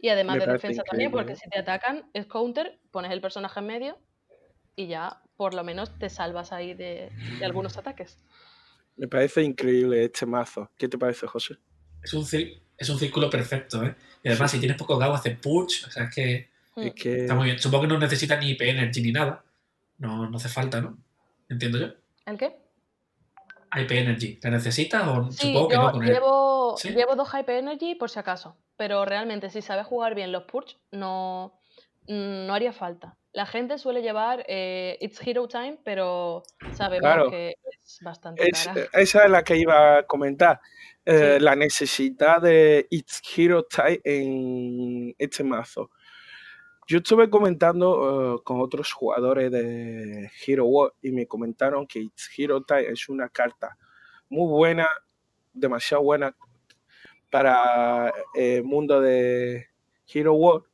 Y 0.00 0.08
además 0.08 0.38
de 0.38 0.46
defensa 0.46 0.82
también, 0.84 1.10
porque 1.10 1.34
si 1.34 1.48
te 1.50 1.58
atacan, 1.58 2.08
es 2.12 2.26
counter, 2.26 2.78
pones 2.92 3.10
el 3.10 3.20
personaje 3.20 3.58
en 3.58 3.66
medio 3.66 3.98
y 4.76 4.86
ya 4.86 5.20
por 5.36 5.54
lo 5.54 5.64
menos 5.64 5.98
te 5.98 6.08
salvas 6.08 6.52
ahí 6.52 6.74
de, 6.74 7.10
de 7.38 7.44
algunos 7.44 7.76
ataques. 7.76 8.16
Me 8.96 9.08
parece 9.08 9.42
increíble 9.42 10.04
este 10.04 10.24
mazo. 10.24 10.70
¿Qué 10.76 10.88
te 10.88 10.98
parece, 10.98 11.26
José? 11.26 11.58
es 12.02 12.14
un, 12.14 12.26
es 12.76 12.88
un 12.88 12.98
círculo 12.98 13.28
perfecto, 13.30 13.82
¿eh? 13.84 13.94
Y 14.22 14.28
además, 14.28 14.50
si 14.50 14.58
tienes 14.58 14.76
poco 14.76 14.98
GAU, 14.98 15.12
haces 15.12 15.38
purge, 15.38 15.86
o 15.86 15.90
sea, 15.90 16.04
es 16.04 16.14
que, 16.14 16.48
está 16.86 17.34
muy 17.34 17.46
bien. 17.46 17.58
Supongo 17.58 17.82
que 17.82 17.88
no 17.88 17.98
necesita 17.98 18.36
ni 18.38 18.50
IP 18.50 18.62
Energy 18.62 19.02
ni 19.02 19.12
nada. 19.12 19.44
No, 19.98 20.28
no 20.28 20.36
hace 20.36 20.48
falta, 20.48 20.80
¿no? 20.80 20.98
Entiendo 21.48 21.78
yo. 21.78 21.88
¿El 22.26 22.38
qué? 22.38 22.56
IP 23.74 23.90
Energy. 23.90 24.38
¿La 24.42 24.50
necesitas 24.50 25.06
o 25.06 25.30
supongo 25.30 25.68
que 25.68 25.76
no 25.76 25.92
con 25.92 26.04
llevo, 26.04 26.76
llevo 26.82 27.16
dos 27.16 27.28
IP 27.38 27.48
Energy 27.50 27.94
por 27.94 28.10
si 28.10 28.18
acaso. 28.18 28.56
Pero 28.76 29.04
realmente, 29.04 29.50
si 29.50 29.60
sabes 29.60 29.86
jugar 29.86 30.14
bien 30.14 30.32
los 30.32 30.44
Purge, 30.44 30.76
no, 30.92 31.60
no 32.06 32.54
haría 32.54 32.72
falta. 32.72 33.16
La 33.32 33.44
gente 33.44 33.78
suele 33.78 34.02
llevar 34.02 34.44
eh, 34.48 34.96
It's 35.00 35.20
Hero 35.24 35.46
Time, 35.48 35.78
pero 35.84 36.42
sabemos 36.74 37.30
que 37.30 37.56
es 37.82 37.98
bastante 38.02 38.48
cara. 38.50 38.88
Esa 38.92 39.24
es 39.24 39.30
la 39.30 39.42
que 39.42 39.56
iba 39.56 39.98
a 39.98 40.02
comentar. 40.04 40.60
Eh, 41.04 41.38
la 41.40 41.54
necesidad 41.54 42.42
de 42.42 42.86
It's 42.90 43.22
Hero 43.36 43.64
Type 43.64 44.00
en 44.04 45.14
este 45.18 45.44
mazo. 45.44 45.90
Yo 46.88 46.96
estuve 46.96 47.28
comentando 47.28 48.36
eh, 48.36 48.42
con 48.42 48.62
otros 48.62 48.94
jugadores 48.94 49.52
de 49.52 50.30
Hero 50.46 50.64
World 50.64 50.94
y 51.02 51.12
me 51.12 51.26
comentaron 51.26 51.86
que 51.86 51.98
It's 51.98 52.30
Hero 52.34 52.62
Type 52.62 52.90
es 52.90 53.10
una 53.10 53.28
carta 53.28 53.76
muy 54.30 54.48
buena, 54.48 54.88
demasiado 55.52 56.02
buena 56.02 56.34
para 57.30 58.10
el 58.32 58.64
mundo 58.64 59.02
de 59.02 59.66
Hero 60.06 60.32
World. 60.32 60.64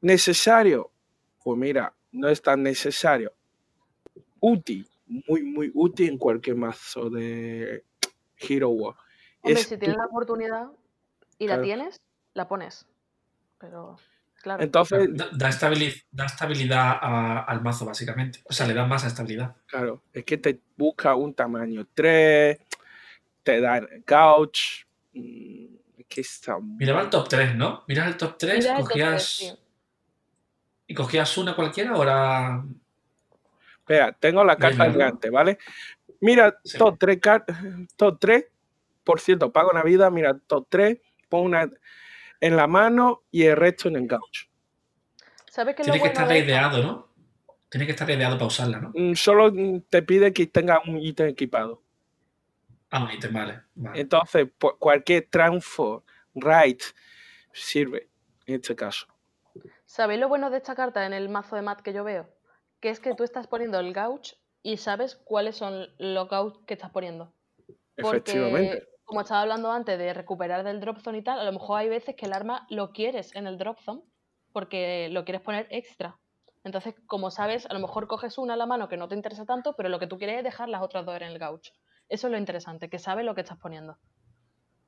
¿Necesario? 0.00 0.90
Pues 1.44 1.58
mira, 1.58 1.94
no 2.12 2.30
es 2.30 2.40
tan 2.40 2.62
necesario. 2.62 3.34
Útil, 4.40 4.88
muy, 5.06 5.42
muy 5.42 5.70
útil 5.74 6.08
en 6.08 6.16
cualquier 6.16 6.56
mazo 6.56 7.10
de 7.10 7.84
Hero 8.38 8.70
War. 8.70 8.94
Hombre, 9.42 9.62
si 9.62 9.76
tienes 9.76 9.98
la 9.98 10.06
oportunidad 10.06 10.68
y 11.36 11.48
la 11.48 11.60
tienes, 11.60 12.00
la 12.32 12.48
pones. 12.48 12.86
Pero, 13.58 13.98
claro. 14.40 14.62
Entonces. 14.62 15.08
Da, 15.32 15.48
estabilidad, 15.48 16.98
al 17.46 17.62
mazo, 17.62 17.86
básicamente. 17.86 18.40
O 18.44 18.52
sea, 18.52 18.66
le 18.66 18.74
da 18.74 18.84
más 18.86 19.04
estabilidad. 19.04 19.56
Claro, 19.66 20.02
es 20.12 20.24
que 20.24 20.38
te 20.38 20.60
busca 20.76 21.14
un 21.14 21.34
tamaño 21.34 21.86
3, 21.94 22.58
te 23.42 23.60
da 23.60 23.80
couch. 24.06 24.86
Mm, 25.12 25.66
que 26.10 26.20
está. 26.20 26.58
Miraba 26.60 27.02
el 27.02 27.08
top 27.10 27.28
3, 27.28 27.54
¿no? 27.54 27.84
Miras 27.86 28.08
el 28.08 28.16
top 28.16 28.36
3, 28.36 28.68
cogías. 28.80 29.56
¿Y 30.86 30.94
cogías 30.94 31.38
una 31.38 31.54
cualquiera 31.54 31.92
o 31.92 31.96
ahora.? 31.96 32.64
Espera, 33.78 34.12
tengo 34.12 34.44
la 34.44 34.56
carta 34.56 34.90
gigante, 34.90 35.30
¿vale? 35.30 35.58
Mira, 36.20 36.58
top 36.76 36.98
3, 36.98 37.18
top 37.96 38.18
3, 38.20 38.44
por 39.04 39.20
cierto, 39.20 39.52
pago 39.52 39.70
una 39.70 39.82
vida, 39.82 40.10
mira, 40.10 40.36
top 40.46 40.66
3, 40.68 40.98
pongo 41.28 41.44
una 41.44 41.70
en 42.40 42.56
la 42.56 42.66
mano 42.66 43.22
y 43.30 43.44
el 43.44 43.56
resto 43.56 43.88
en 43.88 43.96
el 43.96 44.06
gaucho. 44.06 44.46
¿Sabes 45.48 45.76
que 45.76 45.82
Tiene 45.82 46.00
que 46.00 46.08
estar 46.08 46.34
ideado, 46.34 46.82
¿no? 46.82 47.08
Tiene 47.68 47.86
que 47.86 47.92
estar 47.92 48.08
ideado 48.10 48.36
para 48.36 48.46
usarla, 48.46 48.80
¿no? 48.80 48.92
Mm, 48.94 49.14
solo 49.14 49.52
te 49.88 50.02
pide 50.02 50.32
que 50.32 50.46
tenga 50.46 50.80
un 50.86 50.98
ítem 50.98 51.28
equipado. 51.28 51.82
Ah, 52.90 53.04
un 53.04 53.10
ítem, 53.12 53.32
vale, 53.32 53.62
Entonces, 53.94 54.48
cualquier 54.78 55.28
transfer, 55.30 56.00
right, 56.34 56.82
sirve 57.52 58.08
en 58.46 58.56
este 58.56 58.74
caso. 58.74 59.06
¿Sabéis 59.84 60.20
lo 60.20 60.28
bueno 60.28 60.50
de 60.50 60.56
esta 60.56 60.74
carta 60.74 61.06
en 61.06 61.12
el 61.12 61.28
mazo 61.28 61.56
de 61.56 61.62
mat 61.62 61.80
que 61.80 61.92
yo 61.92 62.04
veo? 62.04 62.28
Que 62.80 62.90
es 62.90 63.00
que 63.00 63.14
tú 63.14 63.24
estás 63.24 63.46
poniendo 63.46 63.78
el 63.78 63.92
gauch 63.92 64.34
y 64.62 64.76
sabes 64.76 65.16
cuáles 65.16 65.56
son 65.56 65.88
los 65.98 66.28
gauts 66.28 66.58
que 66.66 66.74
estás 66.74 66.90
poniendo. 66.90 67.32
Porque, 67.96 68.86
como 69.10 69.22
estaba 69.22 69.40
hablando 69.40 69.72
antes 69.72 69.98
de 69.98 70.14
recuperar 70.14 70.62
del 70.62 70.78
drop 70.78 71.00
zone 71.00 71.18
y 71.18 71.22
tal, 71.24 71.40
a 71.40 71.44
lo 71.44 71.50
mejor 71.50 71.80
hay 71.80 71.88
veces 71.88 72.14
que 72.14 72.26
el 72.26 72.32
arma 72.32 72.64
lo 72.70 72.92
quieres 72.92 73.34
en 73.34 73.48
el 73.48 73.58
drop 73.58 73.80
zone 73.80 74.02
porque 74.52 75.08
lo 75.10 75.24
quieres 75.24 75.42
poner 75.42 75.66
extra. 75.70 76.20
Entonces, 76.62 76.94
como 77.06 77.32
sabes, 77.32 77.66
a 77.66 77.74
lo 77.74 77.80
mejor 77.80 78.06
coges 78.06 78.38
una 78.38 78.54
a 78.54 78.56
la 78.56 78.66
mano 78.66 78.88
que 78.88 78.96
no 78.96 79.08
te 79.08 79.16
interesa 79.16 79.44
tanto, 79.44 79.74
pero 79.74 79.88
lo 79.88 79.98
que 79.98 80.06
tú 80.06 80.16
quieres 80.16 80.38
es 80.38 80.44
dejar 80.44 80.68
las 80.68 80.80
otras 80.80 81.04
dos 81.04 81.16
en 81.16 81.24
el 81.24 81.40
gauch. 81.40 81.72
Eso 82.08 82.28
es 82.28 82.30
lo 82.30 82.38
interesante, 82.38 82.88
que 82.88 83.00
sabes 83.00 83.24
lo 83.24 83.34
que 83.34 83.40
estás 83.40 83.58
poniendo. 83.58 83.98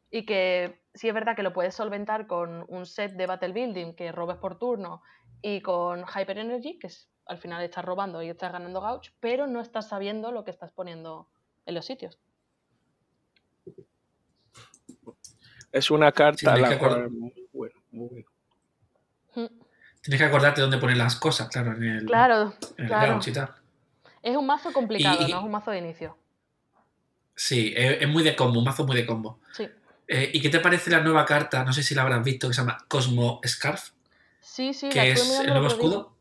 Y 0.09 0.25
que 0.25 0.85
sí 0.95 1.09
es 1.09 1.15
verdad 1.15 1.35
que 1.35 1.43
lo 1.43 1.53
puedes 1.53 1.75
solventar 1.75 2.29
con 2.29 2.65
un 2.69 2.87
set 2.87 3.15
de 3.15 3.27
Battle 3.27 3.53
Building 3.53 3.97
que 3.97 4.13
robes 4.13 4.37
por 4.37 4.57
turno 4.57 5.03
y 5.41 5.63
con 5.63 6.05
Hyper 6.05 6.39
Energy, 6.39 6.79
que 6.79 6.91
al 7.27 7.39
final 7.39 7.61
estás 7.65 7.85
robando 7.85 8.23
y 8.23 8.29
estás 8.29 8.53
ganando 8.53 8.81
gauch, 8.81 9.09
pero 9.19 9.49
no 9.49 9.61
estás 9.61 9.89
sabiendo 9.89 10.31
lo 10.31 10.45
que 10.45 10.53
estás 10.53 10.71
poniendo 10.71 11.29
en 11.67 11.75
los 11.75 11.87
sitios. 11.87 12.21
Es 15.73 15.91
una 15.91 16.13
carta 16.13 16.57
la 16.57 17.09
muy 17.09 17.49
bueno, 17.53 17.75
muy 17.91 18.09
bueno. 18.09 18.27
Mm. 19.35 19.63
Tienes 20.03 20.21
que 20.21 20.25
acordarte 20.27 20.61
dónde 20.61 20.79
poner 20.79 20.97
las 20.99 21.17
cosas, 21.17 21.49
claro, 21.49 21.73
en 21.75 21.83
el, 21.85 22.07
claro, 22.07 22.55
claro. 22.77 23.21
Es 24.23 24.37
un 24.37 24.47
mazo 24.47 24.73
complicado, 24.73 25.21
no 25.21 25.39
es 25.39 25.45
un 25.45 25.51
mazo 25.51 25.71
de 25.71 25.79
inicio. 25.79 26.17
Sí, 27.35 27.73
es, 27.75 28.07
muy 28.09 28.23
de 28.23 28.37
combo, 28.37 28.59
un 28.59 28.65
mazo 28.65 28.85
muy 28.85 28.97
de 28.97 29.07
combo. 29.07 29.41
Sí. 29.53 29.69
Eh, 30.07 30.31
¿Y 30.35 30.43
qué 30.43 30.51
te 30.51 30.61
parece 30.61 30.91
la 30.91 31.01
nueva 31.01 31.25
carta? 31.25 31.65
No 31.65 31.73
sé 31.73 31.83
si 31.83 31.95
la 31.95 32.03
habrás 32.03 32.23
visto, 32.23 32.49
que 32.49 32.55
se 32.55 32.61
llama 32.61 32.85
Cosmo 32.89 33.41
Scarf. 33.47 33.91
Sí, 34.41 34.75
sí, 34.75 34.89
que 34.91 35.13
es 35.13 35.41
el 35.41 35.49
nuevo 35.49 35.69
escudo. 35.69 36.17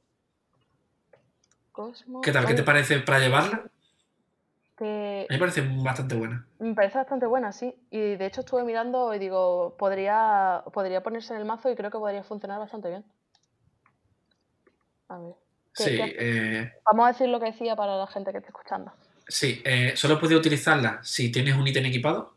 ¿Qué 2.24 2.32
tal? 2.32 2.46
¿Qué 2.46 2.54
te 2.54 2.64
parece 2.64 3.00
para 3.00 3.20
llevarla? 3.20 3.64
A 4.86 4.86
mí 4.86 5.28
me 5.30 5.40
parece 5.40 5.62
bastante 5.62 6.16
buena. 6.16 6.46
Me 6.60 6.74
parece 6.74 6.98
bastante 6.98 7.26
buena, 7.26 7.52
sí. 7.52 7.76
Y 7.92 8.16
de 8.16 8.26
hecho 8.26 8.42
estuve 8.42 8.64
mirando 8.64 9.14
y 9.14 9.20
digo, 9.20 9.76
podría, 9.78 10.64
podría 10.74 11.04
ponerse 11.04 11.34
en 11.34 11.40
el 11.40 11.46
mazo 11.46 11.70
y 11.70 11.76
creo 11.76 11.92
que 11.92 12.00
podría 12.00 12.24
funcionar 12.24 12.60
bastante 12.60 12.90
bien. 12.90 13.06
A 15.10 15.20
ver. 15.20 15.34
sí, 15.74 15.98
eh, 16.00 16.72
Vamos 16.86 17.06
a 17.06 17.12
decir 17.12 17.28
lo 17.28 17.40
que 17.40 17.48
decía 17.48 17.76
para 17.76 17.98
la 17.98 18.08
gente 18.08 18.32
que 18.32 18.40
esté 18.40 18.50
escuchando. 18.50 18.92
Sí, 19.28 19.62
eh, 19.64 19.94
solo 19.96 20.20
puedes 20.20 20.38
utilizarla 20.38 21.00
si 21.04 21.32
tienes 21.32 21.56
un 21.56 21.68
ítem 21.68 21.86
equipado. 21.86 22.36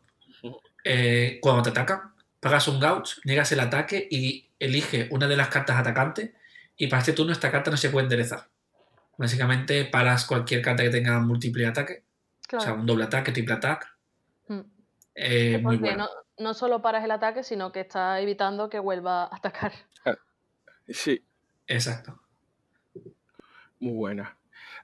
Eh, 0.83 1.39
cuando 1.41 1.63
te 1.63 1.71
atacan, 1.71 2.13
pagas 2.39 2.67
un 2.67 2.79
gauch, 2.79 3.17
niegas 3.23 3.51
el 3.51 3.59
ataque 3.59 4.07
y 4.09 4.51
elige 4.59 5.07
una 5.11 5.27
de 5.27 5.35
las 5.35 5.47
cartas 5.47 5.77
atacantes. 5.77 6.31
Y 6.77 6.87
para 6.87 6.99
este 6.99 7.13
turno 7.13 7.31
esta 7.31 7.51
carta 7.51 7.71
no 7.71 7.77
se 7.77 7.89
puede 7.89 8.05
enderezar. 8.05 8.47
Básicamente 9.17 9.85
paras 9.85 10.25
cualquier 10.25 10.61
carta 10.61 10.83
que 10.83 10.89
tenga 10.89 11.19
múltiple 11.19 11.65
ataque. 11.65 12.04
O 12.53 12.59
sea, 12.59 12.73
un 12.73 12.85
doble 12.85 13.05
ataque, 13.05 13.31
triple 13.31 13.55
ataque. 13.55 13.87
Mm. 14.47 15.61
muy 15.61 15.77
bueno. 15.77 16.07
No, 16.37 16.53
solo 16.53 16.81
paras 16.81 17.03
el 17.03 17.11
ataque, 17.11 17.43
sino 17.43 17.71
que 17.71 17.79
está 17.79 18.19
evitando 18.19 18.69
que 18.69 18.79
vuelva 18.79 19.23
a 19.23 19.35
atacar. 19.35 19.71
Ah, 20.05 20.15
sí. 20.87 21.23
Exacto. 21.67 22.19
Muy 23.79 23.93
buena. 23.93 24.37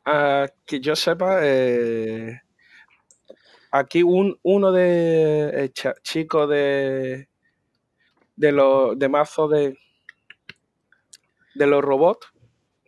Ah, 0.06 0.48
que 0.66 0.80
yo 0.80 0.96
sepa, 0.96 1.40
eh, 1.44 2.42
aquí 3.72 4.04
un, 4.04 4.38
uno 4.44 4.72
de 4.72 5.66
eh, 5.66 5.72
chicos 6.04 6.50
de 6.50 7.28
de 8.36 8.52
los 8.52 8.98
de 8.98 9.10
mazo 9.10 9.48
de 9.48 9.78
de 11.56 11.68
los 11.68 11.84
robots 11.84 12.28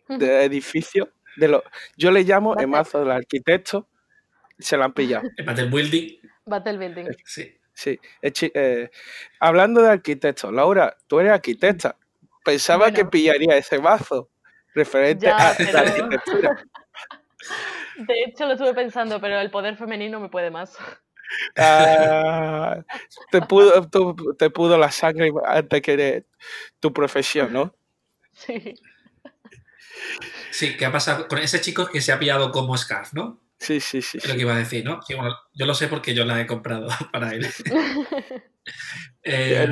de 0.08 0.44
edificios 0.44 1.08
de 1.36 1.48
los 1.48 1.62
yo 1.96 2.10
le 2.10 2.22
llamo 2.24 2.56
el 2.56 2.66
mazo 2.68 2.98
del 3.00 3.10
arquitecto 3.10 3.88
se 4.58 4.76
lo 4.76 4.84
han 4.84 4.92
pillado 4.92 5.28
Battle 5.44 5.68
Building 5.70 6.18
Battle 6.46 6.78
Building 6.78 7.06
sí 7.24 7.58
sí 7.72 7.98
eh, 8.54 8.90
hablando 9.40 9.82
de 9.82 9.90
arquitectos 9.90 10.52
Laura 10.52 10.96
tú 11.06 11.20
eres 11.20 11.32
arquitecta 11.32 11.96
pensaba 12.44 12.92
que 12.92 13.04
pillaría 13.04 13.56
ese 13.56 13.78
mazo 13.78 14.30
referente 14.74 15.28
a 15.28 15.56
la 15.58 15.80
arquitectura 15.80 16.64
de 17.96 18.22
hecho, 18.26 18.46
lo 18.46 18.52
estuve 18.52 18.74
pensando, 18.74 19.20
pero 19.20 19.40
el 19.40 19.50
poder 19.50 19.76
femenino 19.76 20.20
me 20.20 20.28
puede 20.28 20.50
más. 20.50 20.76
Ah, 21.56 22.82
te, 23.30 23.40
pudo, 23.42 23.88
te 24.36 24.50
pudo 24.50 24.78
la 24.78 24.90
sangre 24.90 25.32
antes 25.46 25.82
que 25.82 26.26
tu 26.80 26.92
profesión, 26.92 27.52
¿no? 27.52 27.74
Sí. 28.32 28.74
Sí, 30.50 30.76
¿qué 30.76 30.86
ha 30.86 30.92
pasado 30.92 31.26
con 31.28 31.38
ese 31.38 31.60
chico 31.60 31.86
que 31.86 32.00
se 32.00 32.12
ha 32.12 32.18
pillado 32.18 32.50
como 32.52 32.76
Scarf, 32.76 33.14
¿no? 33.14 33.40
Sí, 33.64 33.80
sí, 33.80 34.02
sí. 34.02 34.18
Es 34.18 34.28
lo 34.28 34.34
que 34.34 34.40
iba 34.40 34.54
a 34.54 34.58
decir, 34.58 34.84
¿no? 34.84 35.00
yo 35.08 35.66
lo 35.66 35.74
sé 35.74 35.88
porque 35.88 36.14
yo 36.14 36.24
la 36.24 36.40
he 36.40 36.46
comprado 36.46 36.88
para 37.12 37.32
él. 37.34 37.46
Eh, 39.22 39.66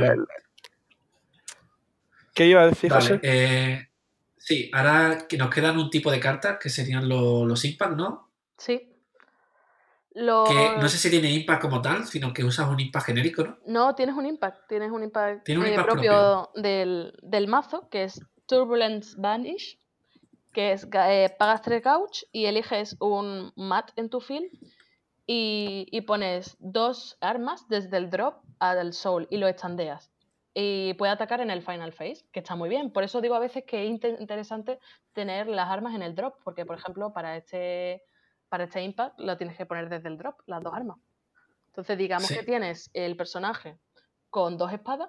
¿Qué 2.34 2.46
iba 2.46 2.60
a 2.60 2.66
decir, 2.66 2.92
José? 2.92 3.18
Eh, 3.22 3.86
Sí, 4.44 4.68
ahora 4.72 5.26
que 5.28 5.38
nos 5.38 5.50
quedan 5.50 5.78
un 5.78 5.88
tipo 5.88 6.10
de 6.10 6.18
cartas 6.18 6.58
que 6.60 6.68
serían 6.68 7.08
los 7.08 7.64
impact, 7.64 7.96
¿no? 7.96 8.32
Sí. 8.58 8.88
Que 10.12 10.76
no 10.80 10.88
sé 10.88 10.98
si 10.98 11.10
tiene 11.10 11.30
impact 11.30 11.62
como 11.62 11.80
tal, 11.80 12.04
sino 12.06 12.34
que 12.34 12.42
usas 12.42 12.68
un 12.68 12.80
impact 12.80 13.06
genérico, 13.06 13.44
¿no? 13.44 13.58
No, 13.66 13.94
tienes 13.94 14.16
un 14.16 14.26
impact. 14.26 14.68
Tienes 14.68 14.90
un 14.90 15.04
impact, 15.04 15.48
eh, 15.48 15.82
propio, 15.84 16.50
Del, 16.56 17.46
mazo, 17.46 17.88
que 17.88 18.02
es 18.04 18.20
Turbulence 18.46 19.14
Vanish, 19.16 19.78
que 20.52 20.72
es 20.72 20.86
eh, 20.92 21.34
pagas 21.38 21.62
3 21.62 21.82
gauch 21.82 22.24
y 22.32 22.46
eliges 22.46 22.96
un 23.00 23.52
mat 23.56 23.90
en 23.96 24.10
tu 24.10 24.20
field 24.20 24.50
y, 25.26 25.86
y 25.90 26.00
pones 26.02 26.56
dos 26.58 27.16
armas 27.20 27.66
desde 27.68 27.96
el 27.96 28.10
drop 28.10 28.42
al 28.58 28.92
soul 28.92 29.26
y 29.30 29.38
lo 29.38 29.48
estandeas 29.48 30.12
y 30.54 30.94
puede 30.94 31.12
atacar 31.12 31.40
en 31.40 31.50
el 31.50 31.62
final 31.62 31.92
phase, 31.92 32.26
que 32.30 32.40
está 32.40 32.54
muy 32.54 32.68
bien. 32.68 32.92
Por 32.92 33.04
eso 33.04 33.20
digo 33.20 33.34
a 33.34 33.38
veces 33.38 33.64
que 33.64 33.84
es 33.84 33.88
interesante 33.88 34.78
tener 35.12 35.48
las 35.48 35.68
armas 35.68 35.94
en 35.94 36.02
el 36.02 36.14
drop, 36.14 36.36
porque 36.44 36.66
por 36.66 36.76
ejemplo 36.76 37.12
para 37.12 37.36
este, 37.36 38.02
para 38.48 38.64
este 38.64 38.82
impact 38.82 39.18
lo 39.18 39.36
tienes 39.36 39.56
que 39.56 39.66
poner 39.66 39.88
desde 39.88 40.08
el 40.08 40.18
drop, 40.18 40.40
las 40.46 40.62
dos 40.62 40.74
armas. 40.74 40.98
Entonces 41.68 41.96
digamos 41.96 42.28
que 42.28 42.42
tienes 42.42 42.90
el 42.92 43.16
personaje 43.16 43.78
con 44.28 44.58
dos 44.58 44.72
espadas, 44.72 45.08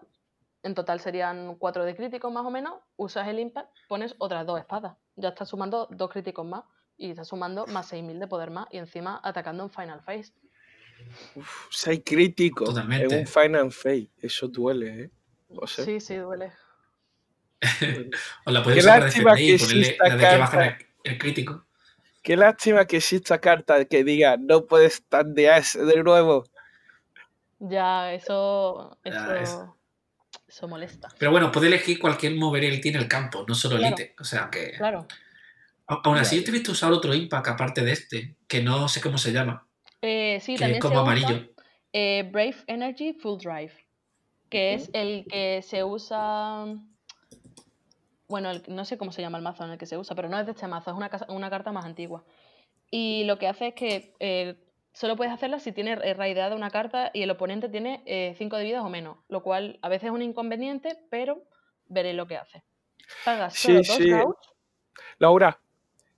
en 0.63 0.75
total 0.75 1.01
serían 1.01 1.56
cuatro 1.56 1.84
de 1.84 1.95
críticos 1.95 2.32
más 2.32 2.45
o 2.45 2.51
menos, 2.51 2.79
usas 2.95 3.27
el 3.27 3.39
impact, 3.39 3.69
pones 3.89 4.15
otras 4.17 4.45
dos 4.45 4.60
espadas, 4.60 4.95
ya 5.15 5.30
estás 5.30 5.49
sumando 5.49 5.88
dos 5.91 6.10
críticos 6.10 6.45
más 6.45 6.63
y 6.97 7.12
estás 7.12 7.28
sumando 7.28 7.65
más 7.67 7.88
6000 7.88 8.19
de 8.19 8.28
poder 8.28 8.52
más 8.52 8.67
y 8.71 8.78
encima 8.78 9.19
atacando 9.23 9.63
en 9.63 9.69
final 9.69 10.02
phase. 10.02 10.34
Uf, 11.36 11.67
6 11.71 12.02
críticos 12.06 12.76
en 12.78 13.13
un 13.13 13.28
final 13.28 13.71
phase, 13.71 14.10
eso 14.21 14.47
duele, 14.47 15.04
¿eh? 15.04 15.12
Sí, 15.67 15.99
sí, 15.99 16.15
duele. 16.15 16.52
o 18.45 18.52
la 18.52 18.60
la 18.60 18.99
de 18.99 19.12
que 19.12 20.38
baja 20.38 20.78
el, 21.04 21.17
crítico. 21.17 21.65
Qué 22.21 22.36
lástima 22.36 22.86
que 22.86 22.97
exista 22.97 23.39
carta 23.39 23.86
que 23.86 24.04
diga 24.04 24.38
no 24.38 24.65
puedes 24.65 25.04
tandear 25.04 25.63
de 25.63 26.04
nuevo. 26.04 26.43
Ya, 27.60 28.13
eso. 28.13 28.97
Eso, 29.04 29.78
eso 30.53 30.67
molesta. 30.67 31.09
Pero 31.17 31.31
bueno, 31.31 31.51
puede 31.51 31.67
elegir 31.67 31.99
cualquier 31.99 32.35
mover 32.35 32.63
el 32.65 32.79
tiene 32.81 32.99
el 32.99 33.07
campo, 33.07 33.45
no 33.47 33.55
solo 33.55 33.77
el 33.77 33.93
O 34.19 34.23
sea 34.23 34.49
que. 34.51 34.73
Claro. 34.73 35.07
Aún 35.87 36.17
así, 36.17 36.37
yo 36.37 36.43
te 36.43 36.49
he 36.49 36.53
visto 36.53 36.71
usar 36.71 36.91
otro 36.91 37.13
impact 37.13 37.47
aparte 37.47 37.83
de 37.83 37.91
este, 37.91 38.35
que 38.47 38.61
no 38.61 38.87
sé 38.87 39.01
cómo 39.01 39.17
se 39.17 39.31
llama. 39.31 39.67
Eh, 40.01 40.39
sí, 40.41 40.53
que 40.53 40.59
también 40.59 40.77
es 40.77 40.81
como 40.81 40.99
amarillo. 40.99 41.49
Eh, 41.91 42.27
Brave 42.31 42.55
Energy 42.67 43.13
Full 43.13 43.39
Drive 43.39 43.83
que 44.53 44.75
es 44.75 44.91
el 44.93 45.25
que 45.27 45.63
se 45.63 45.83
usa. 45.83 46.65
Bueno, 48.27 48.51
no 48.67 48.85
sé 48.85 48.99
cómo 48.99 49.11
se 49.11 49.23
llama 49.23 49.39
el 49.39 49.43
mazo 49.43 49.65
en 49.65 49.71
el 49.71 49.79
que 49.79 49.87
se 49.87 49.97
usa, 49.97 50.15
pero 50.15 50.29
no 50.29 50.39
es 50.39 50.45
de 50.45 50.51
este 50.51 50.67
mazo, 50.67 50.91
es 50.91 50.95
una, 50.95 51.09
una 51.29 51.49
carta 51.49 51.71
más 51.71 51.85
antigua. 51.85 52.23
Y 52.91 53.23
lo 53.23 53.39
que 53.39 53.47
hace 53.47 53.69
es 53.69 53.73
que 53.73 54.13
eh, 54.19 54.62
solo 54.93 55.15
puedes 55.15 55.34
hacerla 55.34 55.60
si 55.60 55.71
tienes 55.71 55.99
eh, 56.03 56.13
raideada 56.13 56.56
una 56.56 56.69
carta 56.69 57.12
y 57.13 57.23
el 57.23 57.32
oponente 57.32 57.69
tiene 57.69 58.03
5 58.38 58.56
eh, 58.56 58.60
de 58.60 58.65
vida 58.65 58.84
o 58.84 58.89
menos, 58.89 59.17
lo 59.27 59.43
cual 59.43 59.79
a 59.82 59.89
veces 59.89 60.06
es 60.06 60.12
un 60.12 60.21
inconveniente, 60.21 60.97
pero 61.10 61.43
veré 61.86 62.13
lo 62.13 62.27
que 62.27 62.38
hace. 62.38 62.63
Pagas 63.25 63.56
solo 63.56 63.77
dos 63.77 63.88
sí. 63.88 64.12
Laura, 65.19 65.60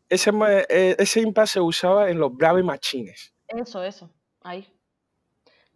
ese, 0.09 0.31
ese 0.69 1.21
impasse 1.21 1.53
se 1.53 1.61
usaba 1.61 2.09
en 2.09 2.19
los 2.19 2.35
Brave 2.35 2.63
Machines. 2.63 3.33
Eso, 3.47 3.83
eso, 3.83 4.11
ahí 4.41 4.75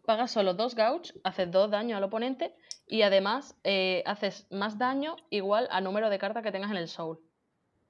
pagas 0.09 0.31
solo 0.31 0.55
dos 0.55 0.73
gauch, 0.73 1.11
haces 1.23 1.51
dos 1.51 1.69
daños 1.69 1.95
al 1.95 2.03
oponente 2.03 2.55
y 2.87 3.03
además 3.03 3.55
eh, 3.63 4.01
haces 4.07 4.47
más 4.49 4.79
daño 4.79 5.15
igual 5.29 5.67
al 5.69 5.83
número 5.83 6.09
de 6.09 6.17
cartas 6.17 6.41
que 6.41 6.51
tengas 6.51 6.71
en 6.71 6.77
el 6.77 6.87
soul. 6.87 7.19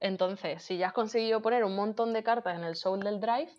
Entonces, 0.00 0.62
si 0.62 0.76
ya 0.76 0.88
has 0.88 0.92
conseguido 0.92 1.40
poner 1.40 1.64
un 1.64 1.74
montón 1.74 2.12
de 2.12 2.22
cartas 2.22 2.58
en 2.58 2.64
el 2.64 2.76
soul 2.76 3.00
del 3.00 3.20
drive, 3.20 3.50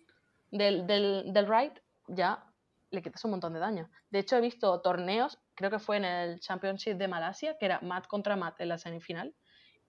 del, 0.52 0.86
del, 0.86 1.32
del 1.32 1.48
right, 1.48 1.72
ya 2.06 2.44
le 2.90 3.02
quitas 3.02 3.24
un 3.24 3.32
montón 3.32 3.54
de 3.54 3.58
daño. 3.58 3.90
De 4.10 4.20
hecho, 4.20 4.36
he 4.36 4.40
visto 4.40 4.80
torneos, 4.80 5.38
creo 5.54 5.70
que 5.70 5.78
fue 5.78 5.96
en 5.96 6.04
el 6.04 6.38
Championship 6.40 6.96
de 6.96 7.08
Malasia, 7.08 7.56
que 7.58 7.66
era 7.66 7.80
mat 7.80 8.06
contra 8.06 8.36
mat 8.36 8.60
en 8.60 8.68
la 8.68 8.78
semifinal, 8.78 9.34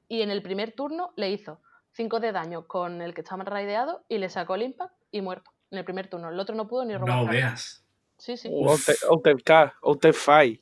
y 0.08 0.22
en 0.22 0.32
el 0.32 0.42
primer 0.42 0.72
turno 0.72 1.14
le 1.16 1.30
hizo 1.30 1.62
5 1.92 2.20
de 2.20 2.32
daño 2.32 2.66
con 2.66 3.02
el 3.02 3.14
que 3.14 3.22
estaba 3.22 3.44
raideado 3.44 4.04
y 4.10 4.18
le 4.18 4.30
sacó 4.30 4.56
el 4.56 4.64
impact 4.64 4.96
y 5.12 5.22
muerto 5.22 5.52
en 5.70 5.80
el 5.80 5.86
primer 5.86 6.08
turno. 6.08 6.30
El 6.30 6.40
otro 6.40 6.56
no 6.56 6.68
pudo 6.68 6.86
ni 6.86 6.96
robar. 6.96 7.24
No 7.24 7.28
veas. 7.28 7.86
Sí, 8.18 8.38
sí. 8.38 8.50
OTK, 8.52 9.74
OTFI. 9.82 10.62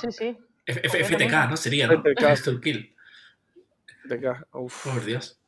sí, 0.00 0.12
sí. 0.12 0.38
FTK, 0.66 1.48
¿no? 1.48 1.56
Sería, 1.56 1.86
¿no? 1.86 2.02
FTK. 2.02 2.60
Kill. 2.62 2.94
FTK, 4.04 4.54
uf. 4.54 4.84
Por 4.84 5.04
Dios. 5.04 5.39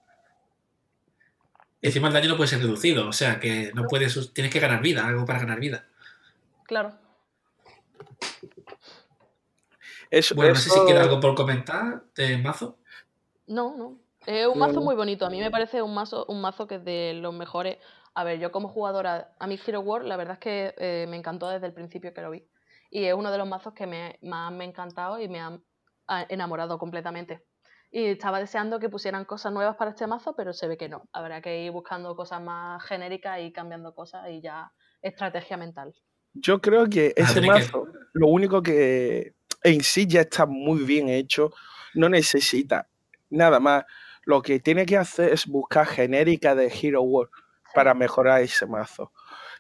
Encima 1.83 2.07
el 2.07 2.15
daño 2.15 2.29
no 2.29 2.37
puede 2.37 2.49
ser 2.49 2.61
reducido, 2.61 3.09
o 3.09 3.13
sea 3.13 3.41
que 3.41 3.73
no 3.75 3.89
puedes, 3.89 4.33
tienes 4.33 4.53
que 4.53 4.61
ganar 4.61 4.81
vida, 4.81 5.05
algo 5.05 5.27
para 5.27 5.41
ganar 5.41 5.59
vida. 5.59 5.85
Claro. 6.63 6.93
bueno, 10.37 10.55
no 10.55 10.61
sé 10.61 10.71
si 10.71 10.87
queda 10.87 11.03
algo 11.03 11.19
por 11.19 11.35
comentar 11.35 12.05
de 12.15 12.39
mazo. 12.39 12.79
No, 13.49 13.77
no. 13.77 13.99
Es 14.27 14.47
un 14.47 14.61
mazo 14.61 14.81
muy 14.81 14.95
bonito. 14.95 15.27
A 15.27 15.31
mí 15.31 15.41
me 15.41 15.51
parece 15.51 15.83
un 15.83 15.93
mazo, 15.93 16.25
un 16.29 16.41
mazo 16.41 16.69
que 16.69 16.77
es 16.77 16.85
de 16.85 17.15
los 17.15 17.35
mejores. 17.35 17.79
A 18.15 18.23
ver, 18.23 18.39
yo 18.39 18.53
como 18.53 18.69
jugadora, 18.69 19.35
a 19.41 19.47
mi 19.49 19.59
Hero 19.67 19.81
World, 19.81 20.07
la 20.07 20.17
verdad 20.17 20.35
es 20.35 20.41
que 20.41 20.75
eh, 20.79 21.07
me 21.09 21.17
encantó 21.17 21.49
desde 21.49 21.67
el 21.67 21.75
principio 21.75 22.15
que 22.15 22.23
lo 22.23 22.31
vi. 22.31 22.47
Y 22.91 23.05
es 23.05 23.15
uno 23.15 23.33
de 23.33 23.39
los 23.39 23.49
mazos 23.49 23.75
que 23.75 23.89
me, 23.89 24.19
más 24.23 24.53
me 24.53 24.65
ha 24.65 24.69
encantado 24.69 25.19
y 25.19 25.29
me 25.29 25.41
ha 25.41 25.59
enamorado 26.29 26.79
completamente. 26.79 27.43
Y 27.95 28.07
estaba 28.07 28.41
deseando 28.41 28.81
que 28.81 28.89
pusieran 28.89 29.27
cosas 29.27 29.53
nuevas 29.53 29.77
para 29.77 29.91
este 29.91 30.07
mazo, 30.07 30.35
pero 30.35 30.55
se 30.55 30.67
ve 30.67 30.79
que 30.79 30.89
no. 30.89 31.09
Habrá 31.13 31.43
que 31.43 31.63
ir 31.63 31.71
buscando 31.71 32.17
cosas 32.17 32.41
más 32.41 32.83
genéricas 32.85 33.39
y 33.41 33.53
cambiando 33.53 33.95
cosas 33.95 34.31
y 34.31 34.41
ya 34.41 34.73
estrategia 35.03 35.59
mental. 35.59 35.95
Yo 36.33 36.63
creo 36.63 36.89
que 36.89 37.13
ese 37.15 37.43
mazo, 37.43 37.87
lo 38.15 38.29
único 38.29 38.63
que 38.63 39.35
en 39.63 39.83
sí 39.83 40.07
ya 40.07 40.23
está 40.23 40.47
muy 40.47 40.85
bien 40.85 41.11
hecho, 41.11 41.51
no 41.95 42.09
necesita 42.09 42.89
nada 43.29 43.61
más. 43.61 43.85
Lo 44.25 44.41
que 44.41 44.59
tiene 44.59 44.87
que 44.87 44.97
hacer 44.97 45.31
es 45.31 45.47
buscar 45.47 45.87
genérica 45.87 46.55
de 46.55 46.69
Hero 46.69 47.03
World 47.03 47.31
para 47.75 47.93
mejorar 47.93 48.41
ese 48.41 48.67
mazo. 48.67 49.13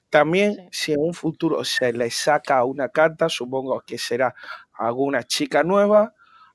También, 0.08 0.68
si 0.70 0.92
en 0.92 1.00
un 1.00 1.12
futuro 1.12 1.64
se 1.64 1.92
le 1.92 2.10
saca 2.10 2.64
una 2.64 2.88
carta, 2.88 3.28
supongo 3.28 3.80
que 3.80 3.98
será 3.98 4.34
alguna 4.72 5.22
chica 5.22 5.62
nueva 5.62 6.14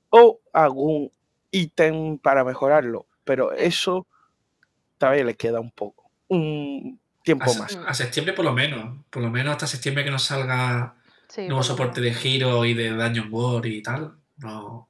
o 0.09 0.39
algún 0.53 1.11
ítem 1.51 2.17
para 2.17 2.43
mejorarlo. 2.43 3.07
Pero 3.23 3.51
eso 3.53 4.07
todavía 4.97 5.23
le 5.23 5.35
queda 5.35 5.59
un 5.59 5.71
poco, 5.71 6.09
un 6.27 6.99
tiempo 7.23 7.53
más. 7.55 7.77
A 7.85 7.93
septiembre 7.93 8.33
por 8.33 8.45
lo 8.45 8.53
menos, 8.53 9.05
por 9.09 9.21
lo 9.21 9.29
menos 9.29 9.51
hasta 9.51 9.67
septiembre 9.67 10.03
que 10.03 10.11
nos 10.11 10.23
salga 10.23 10.95
nuevo 11.37 11.63
soporte 11.63 12.01
de 12.01 12.13
giro 12.13 12.65
y 12.65 12.73
de 12.73 12.95
daño 12.95 13.23
en 13.23 13.33
war 13.33 13.65
y 13.65 13.81
tal. 13.81 14.17
No. 14.37 14.89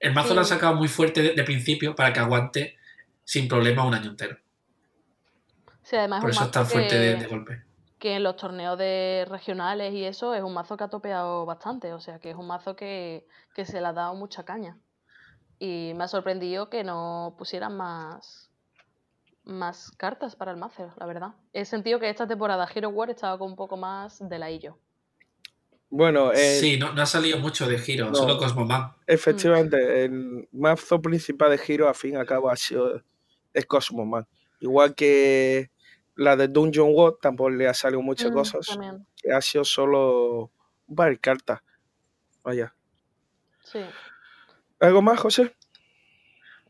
El 0.00 0.12
mazo 0.12 0.34
lo 0.34 0.40
han 0.40 0.46
sacado 0.46 0.74
muy 0.74 0.88
fuerte 0.88 1.22
de, 1.22 1.44
principio 1.44 1.94
para 1.94 2.12
que 2.12 2.20
aguante 2.20 2.76
sin 3.24 3.48
problema 3.48 3.84
un 3.84 3.94
año 3.94 4.10
entero. 4.10 4.36
Sí, 5.82 5.96
además 5.96 6.20
Por 6.20 6.30
eso 6.30 6.44
es 6.44 6.50
tan 6.50 6.66
fuerte 6.66 6.98
de, 6.98 7.26
golpe. 7.26 7.62
Que 7.98 8.16
en 8.16 8.24
los 8.24 8.36
torneos 8.36 8.76
de 8.78 9.24
regionales 9.28 9.94
y 9.94 10.04
eso 10.04 10.34
es 10.34 10.42
un 10.42 10.52
mazo 10.52 10.76
que 10.76 10.84
ha 10.84 10.88
topeado 10.88 11.46
bastante. 11.46 11.92
O 11.92 12.00
sea 12.00 12.18
que 12.18 12.30
es 12.30 12.36
un 12.36 12.46
mazo 12.46 12.76
que, 12.76 13.26
que 13.54 13.64
se 13.64 13.80
le 13.80 13.86
ha 13.86 13.92
dado 13.92 14.14
mucha 14.14 14.44
caña. 14.44 14.76
Y 15.58 15.92
me 15.94 16.04
ha 16.04 16.08
sorprendido 16.08 16.68
que 16.68 16.84
no 16.84 17.34
pusieran 17.38 17.76
más, 17.76 18.50
más 19.44 19.90
cartas 19.92 20.36
para 20.36 20.50
el 20.50 20.56
mazo, 20.56 20.92
la 20.98 21.06
verdad. 21.06 21.34
He 21.52 21.64
sentido 21.64 21.98
que 21.98 22.10
esta 22.10 22.26
temporada 22.26 22.68
Hero 22.74 22.90
War 22.90 23.10
estaba 23.10 23.38
con 23.38 23.50
un 23.50 23.56
poco 23.56 23.76
más 23.76 24.18
de 24.28 24.38
la 24.38 24.50
illo. 24.50 24.78
Bueno, 25.88 26.32
eh, 26.32 26.58
sí, 26.60 26.78
no, 26.78 26.88
ha 26.88 27.06
salido 27.06 27.38
mucho 27.38 27.66
de 27.68 27.78
Giro, 27.78 28.12
solo 28.14 28.38
Cosmoman. 28.38 28.92
Efectivamente, 29.06 30.04
el 30.04 30.48
mazo 30.52 31.00
principal 31.00 31.50
de 31.50 31.58
Giro, 31.58 31.88
a 31.88 31.94
fin 31.94 32.14
y 32.14 32.16
al 32.16 32.26
cabo, 32.26 32.50
ha 32.50 32.56
sido 32.56 33.02
es 33.54 33.66
Cosmoman. 33.66 34.26
Igual 34.60 34.94
que 34.94 35.70
la 36.16 36.36
de 36.36 36.48
Dungeon 36.48 36.90
World, 36.92 37.18
tampoco 37.20 37.50
le 37.50 37.68
ha 37.68 37.74
salido 37.74 38.02
muchas 38.02 38.30
mm, 38.30 38.34
cosas. 38.34 38.78
Que 39.16 39.32
ha 39.32 39.40
sido 39.40 39.64
solo 39.64 40.50
un 40.86 40.96
par 40.96 41.10
de 41.10 41.18
cartas. 41.18 41.60
Vaya. 42.42 42.74
Sí. 43.62 43.80
¿Algo 44.80 45.02
más, 45.02 45.20
José? 45.20 45.54